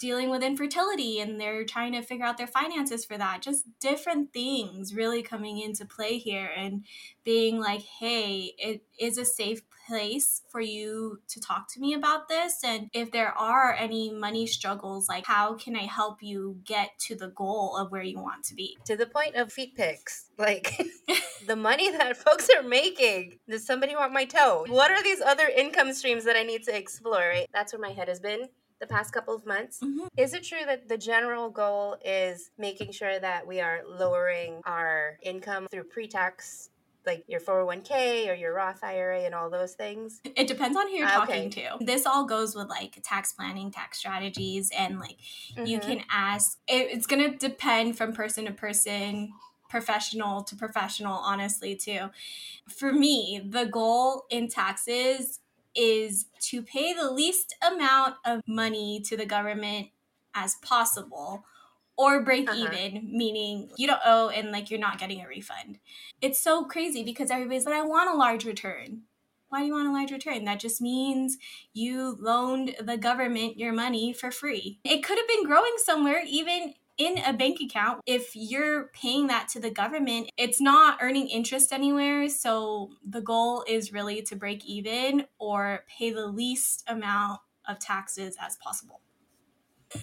dealing 0.00 0.30
with 0.30 0.42
infertility 0.42 1.20
and 1.20 1.38
they're 1.38 1.64
trying 1.64 1.92
to 1.92 2.02
figure 2.02 2.24
out 2.24 2.38
their 2.38 2.46
finances 2.46 3.04
for 3.04 3.18
that. 3.18 3.42
Just 3.42 3.66
different 3.78 4.32
things 4.32 4.94
really 4.94 5.22
coming 5.22 5.60
into 5.60 5.84
play 5.84 6.16
here 6.18 6.50
and 6.56 6.84
being 7.22 7.60
like, 7.60 7.82
hey, 7.82 8.52
it 8.58 8.82
is 8.98 9.18
a 9.18 9.24
safe 9.24 9.60
place 9.86 10.42
for 10.50 10.60
you 10.60 11.20
to 11.28 11.40
talk 11.40 11.70
to 11.72 11.80
me 11.80 11.92
about 11.94 12.28
this. 12.28 12.60
And 12.64 12.88
if 12.92 13.10
there 13.10 13.36
are 13.36 13.74
any 13.74 14.10
money 14.10 14.46
struggles, 14.46 15.08
like 15.08 15.26
how 15.26 15.54
can 15.54 15.76
I 15.76 15.82
help 15.82 16.22
you 16.22 16.58
get 16.64 16.98
to 17.00 17.14
the 17.14 17.28
goal 17.28 17.76
of 17.76 17.90
where 17.90 18.02
you 18.02 18.20
want 18.20 18.44
to 18.44 18.54
be? 18.54 18.78
To 18.86 18.96
the 18.96 19.06
point 19.06 19.34
of 19.34 19.52
feet 19.52 19.76
pics, 19.76 20.30
like 20.38 20.80
the 21.46 21.56
money 21.56 21.90
that 21.90 22.16
folks 22.24 22.48
are 22.56 22.62
making. 22.62 23.38
Does 23.48 23.66
somebody 23.66 23.94
want 23.94 24.12
my 24.12 24.24
toe? 24.24 24.64
What 24.68 24.90
are 24.90 25.02
these 25.02 25.20
other 25.20 25.48
income 25.48 25.92
streams 25.92 26.24
that 26.24 26.36
I 26.36 26.42
need 26.42 26.62
to 26.64 26.76
explore? 26.76 27.18
Right? 27.18 27.48
That's 27.52 27.74
where 27.74 27.82
my 27.82 27.92
head 27.92 28.08
has 28.08 28.20
been 28.20 28.46
the 28.80 28.86
past 28.86 29.12
couple 29.12 29.34
of 29.34 29.46
months. 29.46 29.80
Mm-hmm. 29.80 30.06
Is 30.16 30.34
it 30.34 30.42
true 30.42 30.64
that 30.66 30.88
the 30.88 30.98
general 30.98 31.50
goal 31.50 31.96
is 32.04 32.50
making 32.58 32.92
sure 32.92 33.18
that 33.18 33.46
we 33.46 33.60
are 33.60 33.80
lowering 33.86 34.62
our 34.64 35.18
income 35.22 35.68
through 35.70 35.84
pre 35.84 36.08
tax? 36.08 36.70
Like 37.06 37.24
your 37.26 37.40
401k 37.40 38.28
or 38.28 38.34
your 38.34 38.52
Roth 38.52 38.84
IRA 38.84 39.20
and 39.20 39.34
all 39.34 39.48
those 39.48 39.72
things? 39.72 40.20
It 40.22 40.46
depends 40.46 40.76
on 40.76 40.86
who 40.86 40.96
you're 40.96 41.08
ah, 41.08 41.24
talking 41.24 41.48
to. 41.48 41.78
This 41.80 42.04
all 42.04 42.26
goes 42.26 42.54
with 42.54 42.68
like 42.68 43.00
tax 43.02 43.32
planning, 43.32 43.70
tax 43.70 43.98
strategies, 43.98 44.70
and 44.76 45.00
like 45.00 45.16
mm-hmm. 45.56 45.64
you 45.64 45.80
can 45.80 46.04
ask, 46.10 46.58
it, 46.68 46.88
it's 46.90 47.06
going 47.06 47.32
to 47.32 47.38
depend 47.38 47.96
from 47.96 48.12
person 48.12 48.44
to 48.44 48.52
person 48.52 49.32
professional 49.70 50.42
to 50.42 50.56
professional, 50.56 51.14
honestly, 51.14 51.74
too. 51.74 52.10
For 52.68 52.92
me, 52.92 53.40
the 53.48 53.64
goal 53.64 54.26
in 54.28 54.48
taxes 54.48 55.38
is 55.74 56.26
to 56.40 56.62
pay 56.62 56.92
the 56.92 57.10
least 57.10 57.54
amount 57.66 58.16
of 58.24 58.42
money 58.46 59.00
to 59.06 59.16
the 59.16 59.26
government 59.26 59.88
as 60.34 60.56
possible 60.56 61.44
or 61.96 62.22
break 62.22 62.48
uh-huh. 62.48 62.68
even, 62.72 63.10
meaning 63.12 63.68
you 63.76 63.86
don't 63.86 64.00
owe 64.04 64.30
and 64.30 64.50
like 64.50 64.70
you're 64.70 64.80
not 64.80 64.98
getting 64.98 65.20
a 65.20 65.28
refund. 65.28 65.78
It's 66.22 66.40
so 66.40 66.64
crazy 66.64 67.04
because 67.04 67.30
everybody's 67.30 67.66
like, 67.66 67.74
I 67.74 67.82
want 67.82 68.10
a 68.10 68.16
large 68.16 68.44
return. 68.44 69.02
Why 69.50 69.60
do 69.60 69.66
you 69.66 69.74
want 69.74 69.88
a 69.88 69.92
large 69.92 70.12
return? 70.12 70.44
That 70.44 70.60
just 70.60 70.80
means 70.80 71.36
you 71.74 72.16
loaned 72.20 72.76
the 72.80 72.96
government 72.96 73.58
your 73.58 73.72
money 73.72 74.12
for 74.12 74.30
free. 74.30 74.78
It 74.84 75.02
could 75.02 75.18
have 75.18 75.28
been 75.28 75.44
growing 75.44 75.74
somewhere, 75.84 76.22
even 76.26 76.74
in 77.00 77.16
a 77.16 77.32
bank 77.32 77.60
account, 77.62 78.02
if 78.04 78.32
you're 78.34 78.88
paying 78.88 79.28
that 79.28 79.48
to 79.48 79.58
the 79.58 79.70
government, 79.70 80.30
it's 80.36 80.60
not 80.60 80.98
earning 81.00 81.28
interest 81.28 81.72
anywhere. 81.72 82.28
So 82.28 82.90
the 83.02 83.22
goal 83.22 83.64
is 83.66 83.90
really 83.90 84.20
to 84.22 84.36
break 84.36 84.66
even 84.66 85.24
or 85.38 85.84
pay 85.88 86.10
the 86.10 86.26
least 86.26 86.84
amount 86.86 87.40
of 87.66 87.78
taxes 87.78 88.36
as 88.38 88.58
possible. 88.58 89.00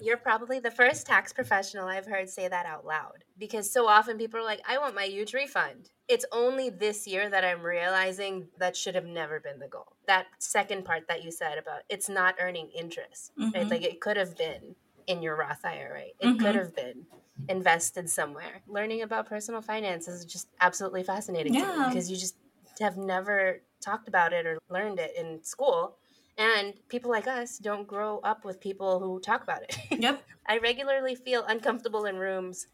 You're 0.02 0.16
probably 0.16 0.58
the 0.58 0.72
first 0.72 1.06
tax 1.06 1.32
professional 1.32 1.86
I've 1.86 2.04
heard 2.04 2.28
say 2.28 2.48
that 2.48 2.66
out 2.66 2.84
loud 2.84 3.24
because 3.38 3.72
so 3.72 3.86
often 3.86 4.18
people 4.18 4.40
are 4.40 4.44
like, 4.44 4.60
I 4.68 4.76
want 4.78 4.96
my 4.96 5.04
huge 5.04 5.32
refund. 5.32 5.90
It's 6.08 6.26
only 6.32 6.68
this 6.68 7.06
year 7.06 7.30
that 7.30 7.44
I'm 7.44 7.62
realizing 7.62 8.48
that 8.58 8.76
should 8.76 8.96
have 8.96 9.06
never 9.06 9.38
been 9.38 9.60
the 9.60 9.68
goal. 9.68 9.96
That 10.08 10.26
second 10.40 10.84
part 10.84 11.04
that 11.08 11.22
you 11.22 11.30
said 11.30 11.58
about 11.58 11.82
it's 11.88 12.08
not 12.08 12.34
earning 12.40 12.70
interest, 12.76 13.32
mm-hmm. 13.38 13.52
right? 13.54 13.68
Like 13.68 13.82
it 13.82 14.00
could 14.00 14.16
have 14.16 14.36
been 14.36 14.74
in 15.08 15.22
your 15.22 15.34
Roth 15.36 15.64
IRA. 15.64 16.02
It 16.02 16.14
mm-hmm. 16.22 16.38
could 16.38 16.54
have 16.54 16.76
been 16.76 17.06
invested 17.48 18.08
somewhere. 18.08 18.62
Learning 18.68 19.02
about 19.02 19.26
personal 19.26 19.62
finance 19.62 20.06
is 20.06 20.24
just 20.24 20.48
absolutely 20.60 21.02
fascinating 21.02 21.54
yeah. 21.54 21.64
to 21.64 21.78
me 21.78 21.84
because 21.88 22.10
you 22.10 22.16
just 22.16 22.36
have 22.78 22.96
never 22.96 23.60
talked 23.80 24.06
about 24.06 24.32
it 24.32 24.46
or 24.46 24.58
learned 24.68 25.00
it 25.00 25.12
in 25.16 25.42
school. 25.42 25.96
And 26.36 26.74
people 26.88 27.10
like 27.10 27.26
us 27.26 27.58
don't 27.58 27.88
grow 27.88 28.20
up 28.20 28.44
with 28.44 28.60
people 28.60 29.00
who 29.00 29.18
talk 29.18 29.42
about 29.42 29.62
it. 29.62 29.76
Yep. 29.98 30.22
I 30.46 30.58
regularly 30.58 31.14
feel 31.14 31.44
uncomfortable 31.46 32.04
in 32.04 32.16
rooms 32.16 32.68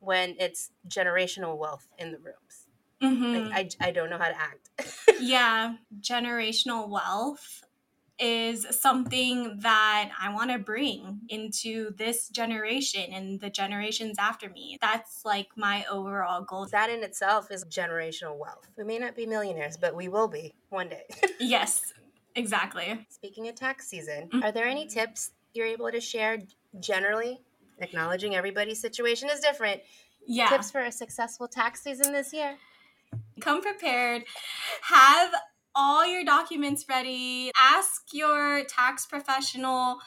when 0.00 0.34
it's 0.38 0.70
generational 0.88 1.56
wealth 1.56 1.86
in 1.98 2.10
the 2.10 2.18
rooms. 2.18 2.66
Mm-hmm. 3.02 3.50
Like 3.50 3.76
I, 3.80 3.88
I 3.88 3.90
don't 3.92 4.10
know 4.10 4.18
how 4.18 4.28
to 4.28 4.36
act. 4.38 4.70
yeah, 5.20 5.74
generational 6.00 6.88
wealth 6.88 7.62
is 8.18 8.66
something 8.70 9.58
that 9.60 10.10
I 10.18 10.32
want 10.32 10.50
to 10.50 10.58
bring 10.58 11.20
into 11.28 11.90
this 11.96 12.28
generation 12.28 13.12
and 13.12 13.40
the 13.40 13.50
generations 13.50 14.16
after 14.18 14.48
me. 14.48 14.78
That's 14.80 15.24
like 15.24 15.48
my 15.56 15.84
overall 15.90 16.42
goal. 16.42 16.66
That 16.66 16.88
in 16.88 17.02
itself 17.02 17.50
is 17.50 17.64
generational 17.66 18.38
wealth. 18.38 18.66
We 18.76 18.84
may 18.84 18.98
not 18.98 19.16
be 19.16 19.26
millionaires, 19.26 19.76
but 19.76 19.94
we 19.94 20.08
will 20.08 20.28
be 20.28 20.54
one 20.70 20.88
day. 20.88 21.04
yes, 21.40 21.92
exactly. 22.34 23.06
Speaking 23.10 23.48
of 23.48 23.54
tax 23.54 23.86
season, 23.86 24.28
mm-hmm. 24.28 24.42
are 24.42 24.52
there 24.52 24.66
any 24.66 24.86
tips 24.86 25.32
you're 25.52 25.66
able 25.66 25.90
to 25.90 26.00
share 26.00 26.38
generally? 26.80 27.40
Acknowledging 27.78 28.34
everybody's 28.34 28.80
situation 28.80 29.28
is 29.30 29.40
different. 29.40 29.82
Yeah. 30.26 30.48
Tips 30.48 30.70
for 30.70 30.80
a 30.80 30.92
successful 30.92 31.46
tax 31.46 31.82
season 31.82 32.12
this 32.12 32.32
year? 32.32 32.56
Come 33.40 33.60
prepared. 33.60 34.24
Have 34.82 35.34
all 35.76 36.06
your 36.06 36.24
documents 36.24 36.86
ready. 36.88 37.52
Ask 37.54 38.06
your 38.12 38.64
tax 38.64 39.04
professional, 39.04 39.98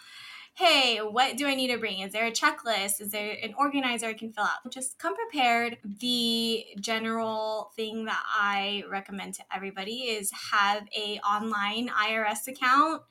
hey, 0.55 0.97
what 0.97 1.37
do 1.37 1.45
I 1.45 1.53
need 1.53 1.67
to 1.67 1.77
bring? 1.77 1.99
Is 1.99 2.11
there 2.11 2.25
a 2.25 2.31
checklist? 2.31 2.99
Is 2.99 3.11
there 3.11 3.37
an 3.41 3.53
organizer 3.57 4.07
I 4.07 4.13
can 4.13 4.33
fill 4.33 4.43
out? 4.43 4.71
Just 4.73 4.97
come 4.97 5.15
prepared. 5.15 5.77
The 5.83 6.65
general 6.81 7.71
thing 7.75 8.05
that 8.05 8.21
I 8.27 8.83
recommend 8.89 9.35
to 9.35 9.43
everybody 9.55 10.01
is 10.01 10.31
have 10.51 10.87
a 10.97 11.19
online 11.19 11.89
IRS 11.89 12.47
account. 12.47 13.03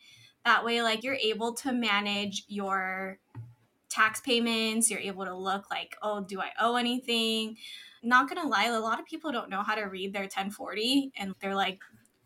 That 0.45 0.65
way, 0.65 0.83
like 0.83 1.05
you're 1.05 1.15
able 1.15 1.55
to 1.55 1.73
manage 1.73 2.45
your 2.49 3.19
tax 3.89 4.21
payments. 4.21 4.91
You're 4.91 5.01
able 5.01 5.25
to 5.25 5.35
look 5.35 5.71
like, 5.71 5.97
oh, 6.03 6.25
do 6.25 6.41
I 6.41 6.51
owe 6.61 6.77
anything? 6.77 7.57
Not 8.03 8.29
gonna 8.29 8.49
lie, 8.49 8.67
a 8.67 8.79
lot 8.79 9.01
of 9.01 9.07
people 9.07 9.33
don't 9.33 9.51
know 9.51 9.63
how 9.63 9.75
to 9.75 9.85
read 9.85 10.13
their 10.13 10.23
1040 10.23 11.13
and 11.17 11.35
they're 11.41 11.55
like, 11.55 11.81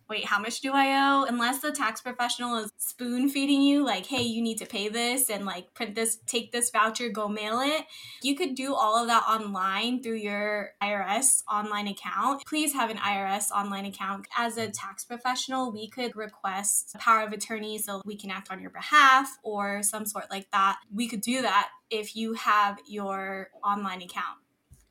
wait, 0.09 0.27
how 0.27 0.39
much 0.39 0.61
do 0.61 0.73
I 0.73 0.89
owe? 0.95 1.25
Unless 1.25 1.61
the 1.61 1.73
tax 1.73 2.01
professional 2.01 2.59
is 2.59 2.73
spoon 2.77 3.29
feeding 3.29 3.63
you, 3.63 3.85
like, 3.85 4.07
hey, 4.07 4.23
you 4.23 4.43
need 4.43 4.59
to 4.59 4.67
pay 4.67 4.89
this 4.89 5.31
and 5.31 5.47
like 5.47 5.73
print 5.75 5.95
this, 5.95 6.19
take 6.27 6.53
this 6.53 6.71
voucher, 6.71 7.09
go 7.09 7.29
mail 7.29 7.61
it. 7.61 7.85
You 8.23 8.37
could 8.37 8.55
do 8.55 8.75
all 8.75 8.97
of 8.97 9.09
that 9.09 9.25
online 9.29 10.03
through 10.03 10.17
your 10.17 10.71
IRS 10.83 11.43
online 11.51 11.89
account. 11.89 12.43
Please 12.47 12.73
have 12.73 12.91
an 12.91 12.99
IRS 12.99 13.51
online 13.51 13.87
account. 13.87 14.27
As 14.37 14.57
a 14.57 14.71
tax 14.71 15.05
professional, 15.05 15.73
we 15.73 15.89
could 15.89 16.17
request 16.17 16.97
power 16.99 17.23
of 17.23 17.33
attorney 17.33 17.79
so 17.79 18.03
we 18.05 18.17
can 18.17 18.31
act 18.31 18.51
on 18.51 18.61
your 18.61 18.71
behalf 18.71 19.39
or 19.43 19.83
some 19.83 20.07
sort 20.07 20.31
like 20.31 20.51
that. 20.53 20.79
We 20.93 21.09
could 21.09 21.21
do 21.21 21.43
that 21.43 21.71
if 21.91 22.17
you 22.17 22.35
have 22.35 22.79
your 22.87 23.49
online 23.63 24.03
account 24.03 24.39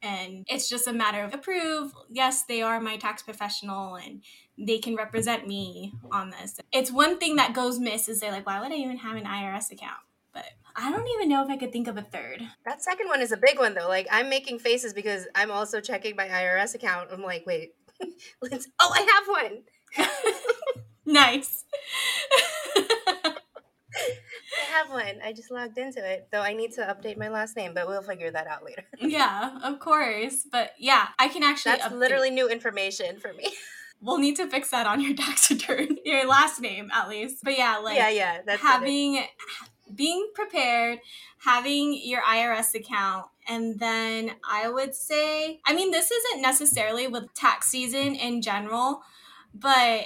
and 0.02 0.46
it's 0.48 0.68
just 0.70 0.88
a 0.88 0.94
matter 0.94 1.24
of 1.24 1.34
approve 1.34 1.94
yes 2.10 2.44
they 2.44 2.62
are 2.62 2.80
my 2.80 2.98
tax 2.98 3.22
professional 3.22 3.96
and 3.96 4.22
they 4.58 4.78
can 4.78 4.96
represent 4.96 5.48
me 5.48 5.94
on 6.12 6.30
this. 6.30 6.60
It's 6.72 6.92
one 6.92 7.18
thing 7.18 7.38
that 7.38 7.54
goes 7.54 7.80
miss 7.80 8.08
is 8.08 8.20
they're 8.20 8.32
like, 8.32 8.46
why 8.46 8.62
would 8.62 8.72
I 8.72 8.76
even 8.76 8.98
have 8.98 9.18
an 9.18 9.24
IRS 9.24 9.72
account? 9.72 9.98
But 10.34 10.46
I 10.76 10.92
don't 10.92 11.08
even 11.16 11.30
know 11.30 11.44
if 11.44 11.50
I 11.50 11.58
could 11.58 11.74
think 11.74 11.88
of 11.88 11.98
a 11.98 12.02
third. 12.02 12.42
That 12.66 12.84
second 12.84 13.08
one 13.08 13.22
is 13.22 13.32
a 13.32 13.38
big 13.38 13.58
one 13.58 13.74
though. 13.74 13.88
Like 13.88 14.08
I'm 14.12 14.30
making 14.30 14.60
faces 14.60 14.94
because 14.94 15.28
I'm 15.36 15.52
also 15.52 15.82
checking 15.82 16.16
my 16.16 16.28
IRS 16.28 16.76
account. 16.76 17.10
I'm 17.12 17.24
like, 17.24 17.46
wait, 17.46 17.74
oh, 18.02 18.94
I 18.94 19.02
have 19.02 19.28
one. 19.28 19.64
nice. 21.06 21.66
I 23.96 24.72
have 24.72 24.90
one. 24.90 25.20
I 25.24 25.34
just 25.34 25.52
logged 25.52 25.78
into 25.78 26.00
it, 26.00 26.28
though 26.32 26.42
I 26.42 26.54
need 26.54 26.72
to 26.74 26.82
update 26.82 27.18
my 27.18 27.30
last 27.30 27.56
name, 27.56 27.74
but 27.74 27.88
we'll 27.88 28.02
figure 28.02 28.32
that 28.32 28.48
out 28.48 28.64
later. 28.64 28.84
yeah, 29.00 29.60
of 29.64 29.80
course. 29.80 30.46
But 30.50 30.72
yeah, 30.78 31.08
I 31.20 31.28
can 31.28 31.44
actually. 31.44 31.74
That's 31.74 31.88
update. 31.88 32.00
literally 32.00 32.30
new 32.30 32.50
information 32.50 33.20
for 33.20 33.34
me 33.34 33.48
we'll 34.02 34.18
need 34.18 34.36
to 34.36 34.48
fix 34.48 34.72
that 34.72 34.88
on 34.88 35.00
your 35.00 35.14
tax 35.16 35.50
return, 35.50 35.98
your 36.04 36.28
last 36.28 36.60
name 36.60 36.90
at 36.94 37.08
least. 37.08 37.44
But 37.44 37.58
yeah, 37.58 37.78
like 37.78 37.98
yeah, 37.98 38.10
yeah, 38.10 38.42
that's 38.46 38.62
having 38.62 39.24
being 39.94 40.30
prepared, 40.34 41.00
having 41.40 42.00
your 42.04 42.22
IRS 42.22 42.76
account, 42.76 43.28
and 43.48 43.80
then 43.80 44.32
I 44.50 44.70
would 44.70 44.96
say, 44.96 45.60
I 45.66 45.74
mean, 45.74 45.92
this 45.92 46.12
isn't 46.12 46.42
necessarily 46.42 47.08
with 47.08 47.34
tax 47.34 47.68
season 47.68 48.16
in 48.16 48.42
general, 48.42 49.02
but 49.54 50.06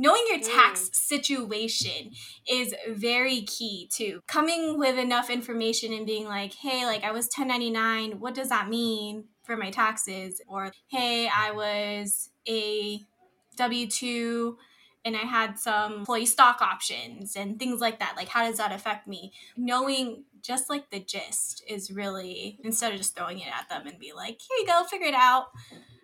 knowing 0.00 0.22
your 0.28 0.40
tax 0.40 0.88
mm. 0.88 0.94
situation 0.94 2.12
is 2.48 2.74
very 2.88 3.42
key 3.42 3.88
too. 3.92 4.20
Coming 4.26 4.78
with 4.78 4.98
enough 4.98 5.30
information 5.30 5.92
and 5.92 6.06
being 6.06 6.26
like, 6.26 6.54
hey, 6.54 6.86
like 6.86 7.04
I 7.04 7.12
was 7.12 7.26
1099, 7.26 8.20
what 8.20 8.34
does 8.34 8.48
that 8.48 8.68
mean? 8.68 9.24
for 9.50 9.56
my 9.56 9.70
taxes 9.70 10.40
or 10.46 10.70
hey 10.86 11.28
i 11.28 11.50
was 11.50 12.30
a 12.48 13.00
w2 13.56 14.54
and 15.04 15.16
i 15.16 15.20
had 15.20 15.58
some 15.58 15.94
employee 15.94 16.24
stock 16.24 16.62
options 16.62 17.34
and 17.34 17.58
things 17.58 17.80
like 17.80 17.98
that 17.98 18.14
like 18.16 18.28
how 18.28 18.46
does 18.46 18.58
that 18.58 18.70
affect 18.70 19.08
me 19.08 19.32
knowing 19.56 20.22
just 20.40 20.70
like 20.70 20.88
the 20.90 21.00
gist 21.00 21.64
is 21.68 21.90
really 21.90 22.60
instead 22.62 22.92
of 22.92 22.98
just 22.98 23.16
throwing 23.16 23.40
it 23.40 23.48
at 23.48 23.68
them 23.68 23.88
and 23.88 23.98
be 23.98 24.12
like 24.12 24.38
here 24.40 24.56
you 24.60 24.66
go 24.66 24.84
figure 24.84 25.08
it 25.08 25.14
out 25.14 25.46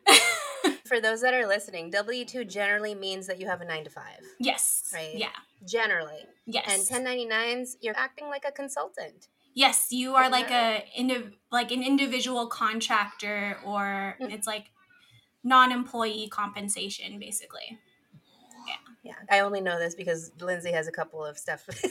for 0.87 1.01
those 1.01 1.21
that 1.21 1.35
are 1.35 1.47
listening 1.47 1.91
w2 1.91 2.49
generally 2.49 2.95
means 2.95 3.27
that 3.27 3.41
you 3.41 3.47
have 3.47 3.61
a 3.61 3.65
9 3.65 3.85
to 3.85 3.91
5 3.91 4.05
yes. 4.39 4.91
Right? 4.95 5.15
Yeah. 5.15 5.29
Generally. 5.67 6.27
Yes. 6.47 6.91
And 6.91 7.07
1099s 7.07 7.77
you're 7.81 7.97
acting 7.97 8.29
like 8.29 8.45
a 8.47 8.53
consultant. 8.53 9.29
Yes, 9.57 9.87
you 9.91 10.15
are 10.15 10.29
like 10.29 10.51
a 10.51 10.85
indiv- 10.99 11.33
like 11.51 11.73
an 11.73 11.83
individual 11.83 12.47
contractor, 12.47 13.57
or 13.65 14.15
mm. 14.21 14.31
it's 14.31 14.47
like 14.47 14.67
non-employee 15.43 16.29
compensation, 16.29 17.19
basically. 17.19 17.79
Yeah, 18.69 18.75
yeah. 19.03 19.15
I 19.31 19.41
only 19.41 19.63
know 19.63 19.79
this 19.79 19.95
because 19.95 20.31
Lindsey 20.43 20.73
has 20.73 20.89
a 20.89 20.93
couple 20.93 21.25
of 21.25 21.39
stuff 21.39 21.65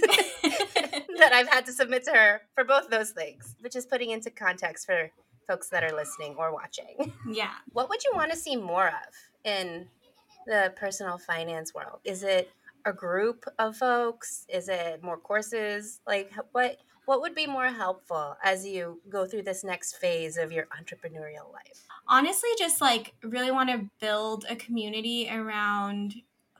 that 1.18 1.32
I've 1.34 1.48
had 1.48 1.66
to 1.66 1.74
submit 1.74 2.04
to 2.04 2.12
her 2.12 2.42
for 2.54 2.64
both 2.64 2.92
those 2.92 3.10
things, 3.10 3.56
which 3.62 3.76
is 3.76 3.88
putting 3.88 4.12
into 4.12 4.30
context 4.30 4.86
for 4.86 5.10
folks 5.48 5.70
that 5.70 5.84
are 5.84 5.96
listening 5.96 6.36
or 6.38 6.54
watching. 6.54 7.14
Yeah. 7.30 7.54
What 7.74 7.90
would 7.90 8.04
you 8.04 8.12
want 8.16 8.32
to 8.32 8.38
see 8.38 8.56
more 8.56 8.88
of 8.88 9.14
in 9.44 9.88
the 10.48 10.74
personal 10.76 11.18
finance 11.18 11.74
world? 11.74 12.00
Is 12.04 12.24
it 12.24 12.52
a 12.86 12.94
group 12.94 13.46
of 13.60 13.76
folks? 13.76 14.46
Is 14.48 14.70
it 14.70 15.04
more 15.04 15.18
courses? 15.18 16.00
Like 16.08 16.32
what 16.52 16.78
what 17.06 17.22
would 17.22 17.36
be 17.36 17.46
more 17.46 17.68
helpful 17.68 18.36
as 18.44 18.66
you 18.66 19.00
go 19.10 19.28
through 19.28 19.44
this 19.44 19.64
next 19.64 19.98
phase 19.98 20.38
of 20.38 20.52
your 20.52 20.68
entrepreneurial 20.78 21.52
life? 21.54 21.86
Honestly, 22.08 22.50
just 22.58 22.82
like 22.82 23.14
really 23.24 23.52
want 23.52 23.70
to 23.70 23.90
build 24.00 24.46
a 24.50 24.56
community 24.56 25.30
around 25.30 26.16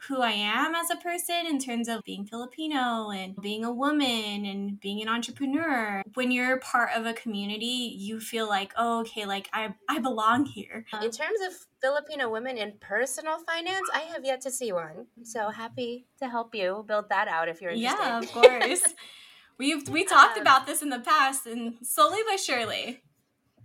who 0.08 0.22
I 0.22 0.32
am 0.32 0.76
as 0.76 0.90
a 0.90 0.96
person 0.98 1.46
in 1.48 1.60
terms 1.60 1.88
of 1.88 2.04
being 2.04 2.26
Filipino 2.26 3.10
and 3.10 3.36
being 3.42 3.66
a 3.66 3.72
woman 3.72 4.46
and 4.46 4.80
being 4.80 5.02
an 5.02 5.08
entrepreneur. 5.08 6.04
When 6.14 6.32
you're 6.32 6.60
part 6.60 6.92
of 6.96 7.06
a 7.06 7.14
community, 7.14 7.96
you 7.98 8.20
feel 8.20 8.48
like, 8.48 8.74
oh, 8.78 9.02
okay, 9.02 9.26
like 9.26 9.50
I, 9.54 9.74
I 9.90 10.00
belong 10.00 10.46
here. 10.46 10.86
In 10.94 11.12
terms 11.12 11.40
of 11.48 11.54
Filipino 11.82 12.30
women 12.30 12.58
in 12.58 12.74
personal 12.80 13.40
finance, 13.40 13.88
I 13.94 14.00
have 14.00 14.24
yet 14.24 14.42
to 14.42 14.52
see 14.52 14.72
one. 14.72 15.08
So 15.24 15.50
happy 15.50 16.08
to 16.20 16.28
help 16.28 16.54
you 16.56 16.84
build 16.88 17.10
that 17.10 17.28
out 17.28 17.50
if 17.50 17.62
you're 17.62 17.72
interested. 17.72 18.04
Yeah, 18.04 18.20
of 18.20 18.32
course. 18.32 18.84
We've 19.58 19.88
we 19.88 20.04
talked 20.04 20.38
um, 20.38 20.42
about 20.42 20.66
this 20.66 20.82
in 20.82 20.90
the 20.90 21.00
past, 21.00 21.46
and 21.46 21.76
slowly 21.82 22.20
but 22.28 22.42
surely. 22.42 23.02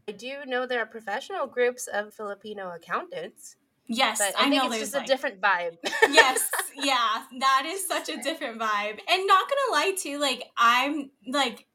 I 0.08 0.12
do 0.12 0.38
know 0.46 0.64
there 0.66 0.80
are 0.80 0.86
professional 0.86 1.46
groups 1.46 1.88
of 1.88 2.14
Filipino 2.14 2.72
accountants. 2.72 3.56
Yes, 3.92 4.18
but 4.18 4.40
I, 4.40 4.46
I 4.46 4.50
think 4.50 4.64
it's 4.66 4.78
just 4.78 4.94
like, 4.94 5.04
a 5.04 5.06
different 5.06 5.40
vibe. 5.40 5.76
yes, 6.10 6.48
yeah, 6.76 7.24
that 7.40 7.64
is 7.66 7.86
such 7.88 8.08
a 8.08 8.22
different 8.22 8.60
vibe. 8.60 9.00
And 9.08 9.26
not 9.26 9.48
gonna 9.48 9.72
lie, 9.72 9.94
too, 9.98 10.18
like 10.18 10.44
I'm 10.56 11.10
like, 11.26 11.66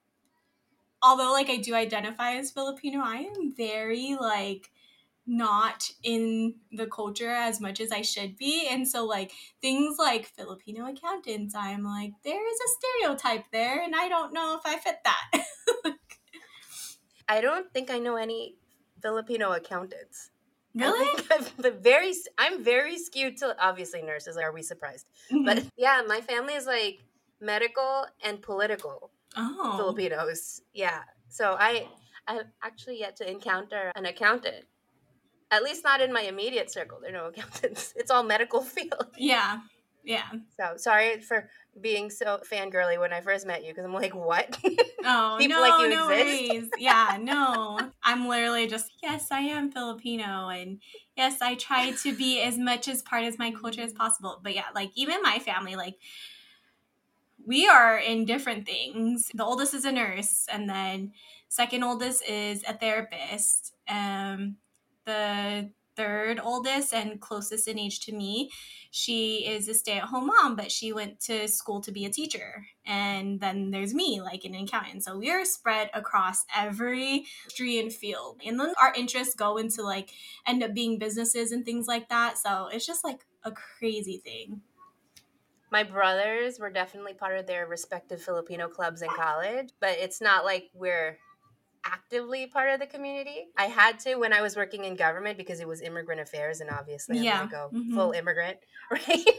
although 1.03 1.33
like 1.33 1.49
I 1.49 1.57
do 1.57 1.75
identify 1.75 2.35
as 2.35 2.51
Filipino, 2.51 3.01
I 3.03 3.17
am 3.17 3.53
very 3.53 4.15
like 4.19 4.69
not 5.27 5.89
in 6.03 6.55
the 6.71 6.87
culture 6.87 7.31
as 7.31 7.59
much 7.59 7.81
as 7.81 7.91
I 7.91 8.01
should 8.01 8.37
be. 8.37 8.67
And 8.69 8.87
so, 8.87 9.05
like, 9.05 9.31
things 9.61 9.97
like 9.97 10.27
Filipino 10.27 10.87
accountants, 10.87 11.55
I'm 11.55 11.83
like, 11.83 12.11
there 12.23 12.47
is 12.47 12.59
a 12.59 12.69
stereotype 12.77 13.45
there, 13.51 13.81
and 13.81 13.95
I 13.95 14.07
don't 14.07 14.33
know 14.33 14.57
if 14.57 14.61
I 14.65 14.77
fit 14.77 14.99
that. 15.03 15.95
I 17.27 17.41
don't 17.41 17.73
think 17.73 17.89
I 17.89 17.97
know 17.97 18.17
any 18.17 18.55
Filipino 19.01 19.51
accountants. 19.51 20.29
Really? 20.75 21.23
I'm 21.31 21.81
very, 21.81 22.13
I'm 22.37 22.63
very 22.63 22.97
skewed 22.97 23.37
to 23.37 23.55
obviously 23.59 24.01
nurses. 24.01 24.37
Are 24.37 24.51
we 24.51 24.61
surprised? 24.61 25.07
Mm-hmm. 25.31 25.45
But 25.45 25.65
yeah, 25.77 26.01
my 26.07 26.21
family 26.21 26.53
is 26.53 26.65
like 26.65 26.99
medical 27.39 28.05
and 28.23 28.41
political 28.41 29.11
oh. 29.37 29.75
Filipinos. 29.77 30.61
Yeah. 30.73 30.99
So 31.29 31.55
I, 31.57 31.87
I've 32.27 32.47
actually 32.63 32.99
yet 32.99 33.15
to 33.17 33.29
encounter 33.29 33.91
an 33.95 34.05
accountant 34.05 34.65
at 35.51 35.63
least 35.63 35.83
not 35.83 36.01
in 36.01 36.11
my 36.11 36.21
immediate 36.21 36.71
circle. 36.71 36.99
There 37.01 37.09
are 37.09 37.13
no 37.13 37.25
accountants. 37.29 37.93
It's 37.95 38.11
all 38.11 38.23
medical 38.23 38.61
field. 38.61 39.07
Yeah. 39.17 39.59
Yeah. 40.03 40.29
So 40.59 40.73
sorry 40.77 41.21
for 41.21 41.49
being 41.81 42.09
so 42.09 42.39
fangirly 42.51 42.99
when 42.99 43.11
I 43.11 43.21
first 43.21 43.47
met 43.47 43.63
you 43.63 43.71
because 43.71 43.85
I'm 43.85 43.93
like, 43.93 44.15
what? 44.15 44.57
Oh, 45.07 45.35
People 45.37 45.57
no, 45.57 45.61
like 45.61 45.81
you 45.81 45.89
no 45.89 46.09
exist? 46.09 46.49
worries. 46.49 46.69
Yeah, 46.79 47.19
no. 47.21 47.77
I'm 48.15 48.29
literally 48.29 48.65
just, 48.65 48.93
yes, 49.03 49.27
I 49.29 49.41
am 49.41 49.71
Filipino. 49.71 50.47
And 50.47 50.79
yes, 51.17 51.41
I 51.41 51.55
try 51.55 51.91
to 51.91 52.15
be 52.15 52.41
as 52.41 52.57
much 52.57 52.87
as 52.87 53.01
part 53.01 53.25
of 53.25 53.37
my 53.37 53.51
culture 53.51 53.81
as 53.81 53.91
possible. 53.91 54.39
But 54.41 54.55
yeah, 54.55 54.65
like 54.73 54.91
even 54.95 55.21
my 55.21 55.39
family, 55.39 55.75
like, 55.75 55.95
we 57.45 57.67
are 57.67 57.97
in 57.97 58.25
different 58.25 58.65
things. 58.65 59.29
The 59.33 59.43
oldest 59.43 59.73
is 59.73 59.85
a 59.85 59.91
nurse, 59.91 60.47
and 60.51 60.67
then 60.69 61.11
second 61.49 61.83
oldest 61.83 62.23
is 62.27 62.63
a 62.67 62.73
therapist. 62.73 63.75
Um, 63.87 64.55
the 65.05 65.69
third 65.95 66.39
oldest 66.41 66.93
and 66.93 67.19
closest 67.19 67.67
in 67.67 67.79
age 67.79 67.99
to 68.01 68.11
me. 68.11 68.51
She 68.91 69.45
is 69.47 69.67
a 69.67 69.73
stay 69.73 69.97
at 69.97 70.05
home 70.05 70.27
mom, 70.27 70.55
but 70.55 70.71
she 70.71 70.93
went 70.93 71.19
to 71.21 71.47
school 71.47 71.81
to 71.81 71.91
be 71.91 72.05
a 72.05 72.09
teacher. 72.09 72.65
And 72.85 73.39
then 73.39 73.71
there's 73.71 73.93
me, 73.93 74.21
like 74.21 74.45
an 74.45 74.55
accountant. 74.55 75.03
So 75.03 75.17
we 75.17 75.31
are 75.31 75.43
spread 75.43 75.89
across 75.93 76.45
every 76.55 77.25
industry 77.43 77.79
and 77.79 77.91
field. 77.91 78.41
And 78.45 78.59
then 78.59 78.73
our 78.81 78.93
interests 78.93 79.35
go 79.35 79.57
into 79.57 79.83
like 79.83 80.11
end 80.47 80.63
up 80.63 80.73
being 80.73 80.97
businesses 80.97 81.51
and 81.51 81.65
things 81.65 81.87
like 81.87 82.09
that. 82.09 82.37
So 82.37 82.69
it's 82.71 82.85
just 82.85 83.03
like 83.03 83.25
a 83.43 83.51
crazy 83.51 84.17
thing. 84.17 84.61
My 85.71 85.83
brothers 85.83 86.59
were 86.59 86.69
definitely 86.69 87.15
part 87.15 87.37
of 87.37 87.47
their 87.47 87.67
respective 87.67 88.21
Filipino 88.21 88.69
clubs 88.69 89.01
in 89.01 89.09
college, 89.09 89.69
but 89.81 89.97
it's 89.97 90.21
not 90.21 90.45
like 90.45 90.69
we're 90.73 91.17
actively 91.85 92.47
part 92.47 92.69
of 92.69 92.79
the 92.79 92.87
community. 92.87 93.47
I 93.57 93.65
had 93.65 93.99
to 93.99 94.15
when 94.15 94.33
I 94.33 94.41
was 94.41 94.55
working 94.55 94.85
in 94.85 94.95
government 94.95 95.37
because 95.37 95.59
it 95.59 95.67
was 95.67 95.81
immigrant 95.81 96.21
affairs, 96.21 96.61
and 96.61 96.69
obviously 96.69 97.19
yeah. 97.19 97.41
I'm 97.41 97.49
gonna 97.49 97.69
go 97.71 97.77
mm-hmm. 97.77 97.95
full 97.95 98.11
immigrant, 98.11 98.57
right? 98.91 99.29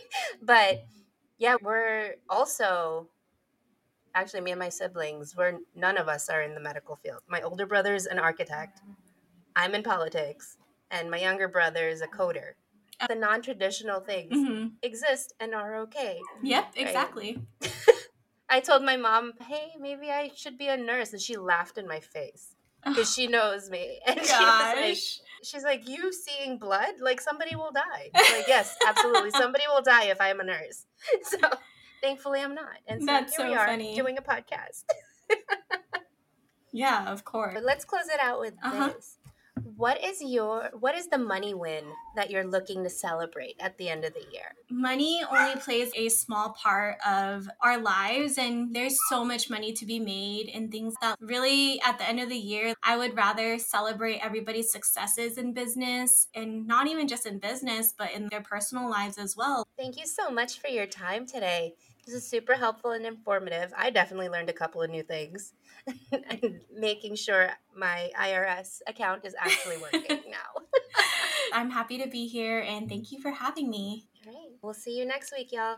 but 0.42 0.84
yeah, 1.38 1.56
we're 1.60 2.14
also 2.28 3.08
actually 4.14 4.40
me 4.40 4.52
and 4.52 4.58
my 4.58 4.68
siblings. 4.68 5.34
We're 5.36 5.58
none 5.74 5.98
of 5.98 6.08
us 6.08 6.28
are 6.28 6.42
in 6.42 6.54
the 6.54 6.60
medical 6.60 6.96
field. 6.96 7.20
My 7.28 7.42
older 7.42 7.66
brother 7.66 7.94
is 7.94 8.06
an 8.06 8.18
architect. 8.18 8.80
I'm 9.54 9.74
in 9.74 9.82
politics, 9.82 10.56
and 10.90 11.10
my 11.10 11.18
younger 11.18 11.48
brother 11.48 11.88
is 11.88 12.00
a 12.00 12.06
coder. 12.06 12.52
The 13.08 13.14
non-traditional 13.14 14.00
things 14.00 14.32
mm-hmm. 14.32 14.68
exist 14.82 15.34
and 15.38 15.54
are 15.54 15.76
okay. 15.80 16.18
Yep, 16.42 16.72
exactly. 16.76 17.42
I 18.48 18.60
told 18.60 18.82
my 18.82 18.96
mom, 18.96 19.32
"Hey, 19.40 19.72
maybe 19.78 20.10
I 20.10 20.30
should 20.34 20.58
be 20.58 20.68
a 20.68 20.76
nurse," 20.76 21.12
and 21.12 21.20
she 21.20 21.36
laughed 21.36 21.78
in 21.78 21.86
my 21.88 22.00
face 22.00 22.54
because 22.84 23.12
she 23.12 23.26
knows 23.26 23.70
me. 23.70 24.00
And 24.06 24.18
Gosh. 24.18 24.26
she 24.26 24.42
like, 24.44 24.98
"She's 25.42 25.64
like, 25.64 25.88
you 25.88 26.12
seeing 26.12 26.58
blood? 26.58 27.00
Like 27.00 27.20
somebody 27.20 27.56
will 27.56 27.72
die." 27.72 28.10
Like, 28.14 28.48
yes, 28.48 28.76
absolutely, 28.86 29.30
somebody 29.42 29.64
will 29.68 29.82
die 29.82 30.04
if 30.04 30.20
I 30.20 30.28
am 30.28 30.40
a 30.40 30.44
nurse. 30.44 30.86
So, 31.22 31.38
thankfully, 32.02 32.40
I'm 32.40 32.54
not. 32.54 32.78
And 32.86 33.00
so 33.02 33.06
That's 33.06 33.36
here 33.36 33.46
so 33.46 33.50
we 33.50 33.56
are 33.56 33.66
funny. 33.66 33.94
doing 33.96 34.18
a 34.18 34.22
podcast. 34.22 34.84
yeah, 36.72 37.10
of 37.10 37.24
course. 37.24 37.54
But 37.54 37.64
let's 37.64 37.84
close 37.84 38.08
it 38.12 38.20
out 38.20 38.40
with 38.40 38.54
uh-huh. 38.62 38.88
this 38.88 39.18
what 39.62 40.02
is 40.02 40.22
your 40.22 40.70
what 40.78 40.94
is 40.94 41.08
the 41.08 41.18
money 41.18 41.54
win 41.54 41.84
that 42.14 42.30
you're 42.30 42.46
looking 42.46 42.82
to 42.84 42.90
celebrate 42.90 43.56
at 43.60 43.76
the 43.78 43.88
end 43.88 44.04
of 44.04 44.14
the 44.14 44.24
year? 44.32 44.54
Money 44.70 45.22
only 45.30 45.56
plays 45.60 45.90
a 45.94 46.08
small 46.08 46.50
part 46.62 46.96
of 47.06 47.48
our 47.62 47.78
lives 47.78 48.38
and 48.38 48.74
there's 48.74 48.98
so 49.08 49.24
much 49.24 49.50
money 49.50 49.72
to 49.72 49.86
be 49.86 49.98
made 49.98 50.50
and 50.54 50.70
things 50.70 50.94
that 51.00 51.16
really 51.20 51.80
at 51.82 51.98
the 51.98 52.08
end 52.08 52.20
of 52.20 52.28
the 52.28 52.36
year 52.36 52.74
i 52.82 52.96
would 52.96 53.16
rather 53.16 53.58
celebrate 53.58 54.18
everybody's 54.18 54.70
successes 54.70 55.38
in 55.38 55.52
business 55.52 56.28
and 56.34 56.66
not 56.66 56.86
even 56.86 57.08
just 57.08 57.26
in 57.26 57.38
business 57.38 57.94
but 57.96 58.12
in 58.12 58.28
their 58.28 58.42
personal 58.42 58.88
lives 58.88 59.18
as 59.18 59.36
well. 59.36 59.66
Thank 59.78 59.98
you 59.98 60.06
so 60.06 60.30
much 60.30 60.60
for 60.60 60.68
your 60.68 60.86
time 60.86 61.26
today 61.26 61.74
this 62.06 62.14
is 62.14 62.28
super 62.28 62.54
helpful 62.54 62.92
and 62.92 63.04
informative. 63.04 63.72
I 63.76 63.90
definitely 63.90 64.28
learned 64.28 64.48
a 64.48 64.52
couple 64.52 64.80
of 64.80 64.90
new 64.90 65.02
things 65.02 65.54
and 66.12 66.60
making 66.72 67.16
sure 67.16 67.50
my 67.76 68.10
IRS 68.18 68.80
account 68.86 69.24
is 69.24 69.34
actually 69.38 69.78
working 69.78 70.22
now. 70.30 70.64
I'm 71.52 71.70
happy 71.70 71.98
to 71.98 72.08
be 72.08 72.28
here 72.28 72.60
and 72.60 72.88
thank 72.88 73.10
you 73.10 73.20
for 73.20 73.30
having 73.32 73.68
me. 73.68 74.06
Great. 74.22 74.58
We'll 74.62 74.74
see 74.74 74.96
you 74.96 75.04
next 75.04 75.32
week, 75.32 75.52
y'all. 75.52 75.76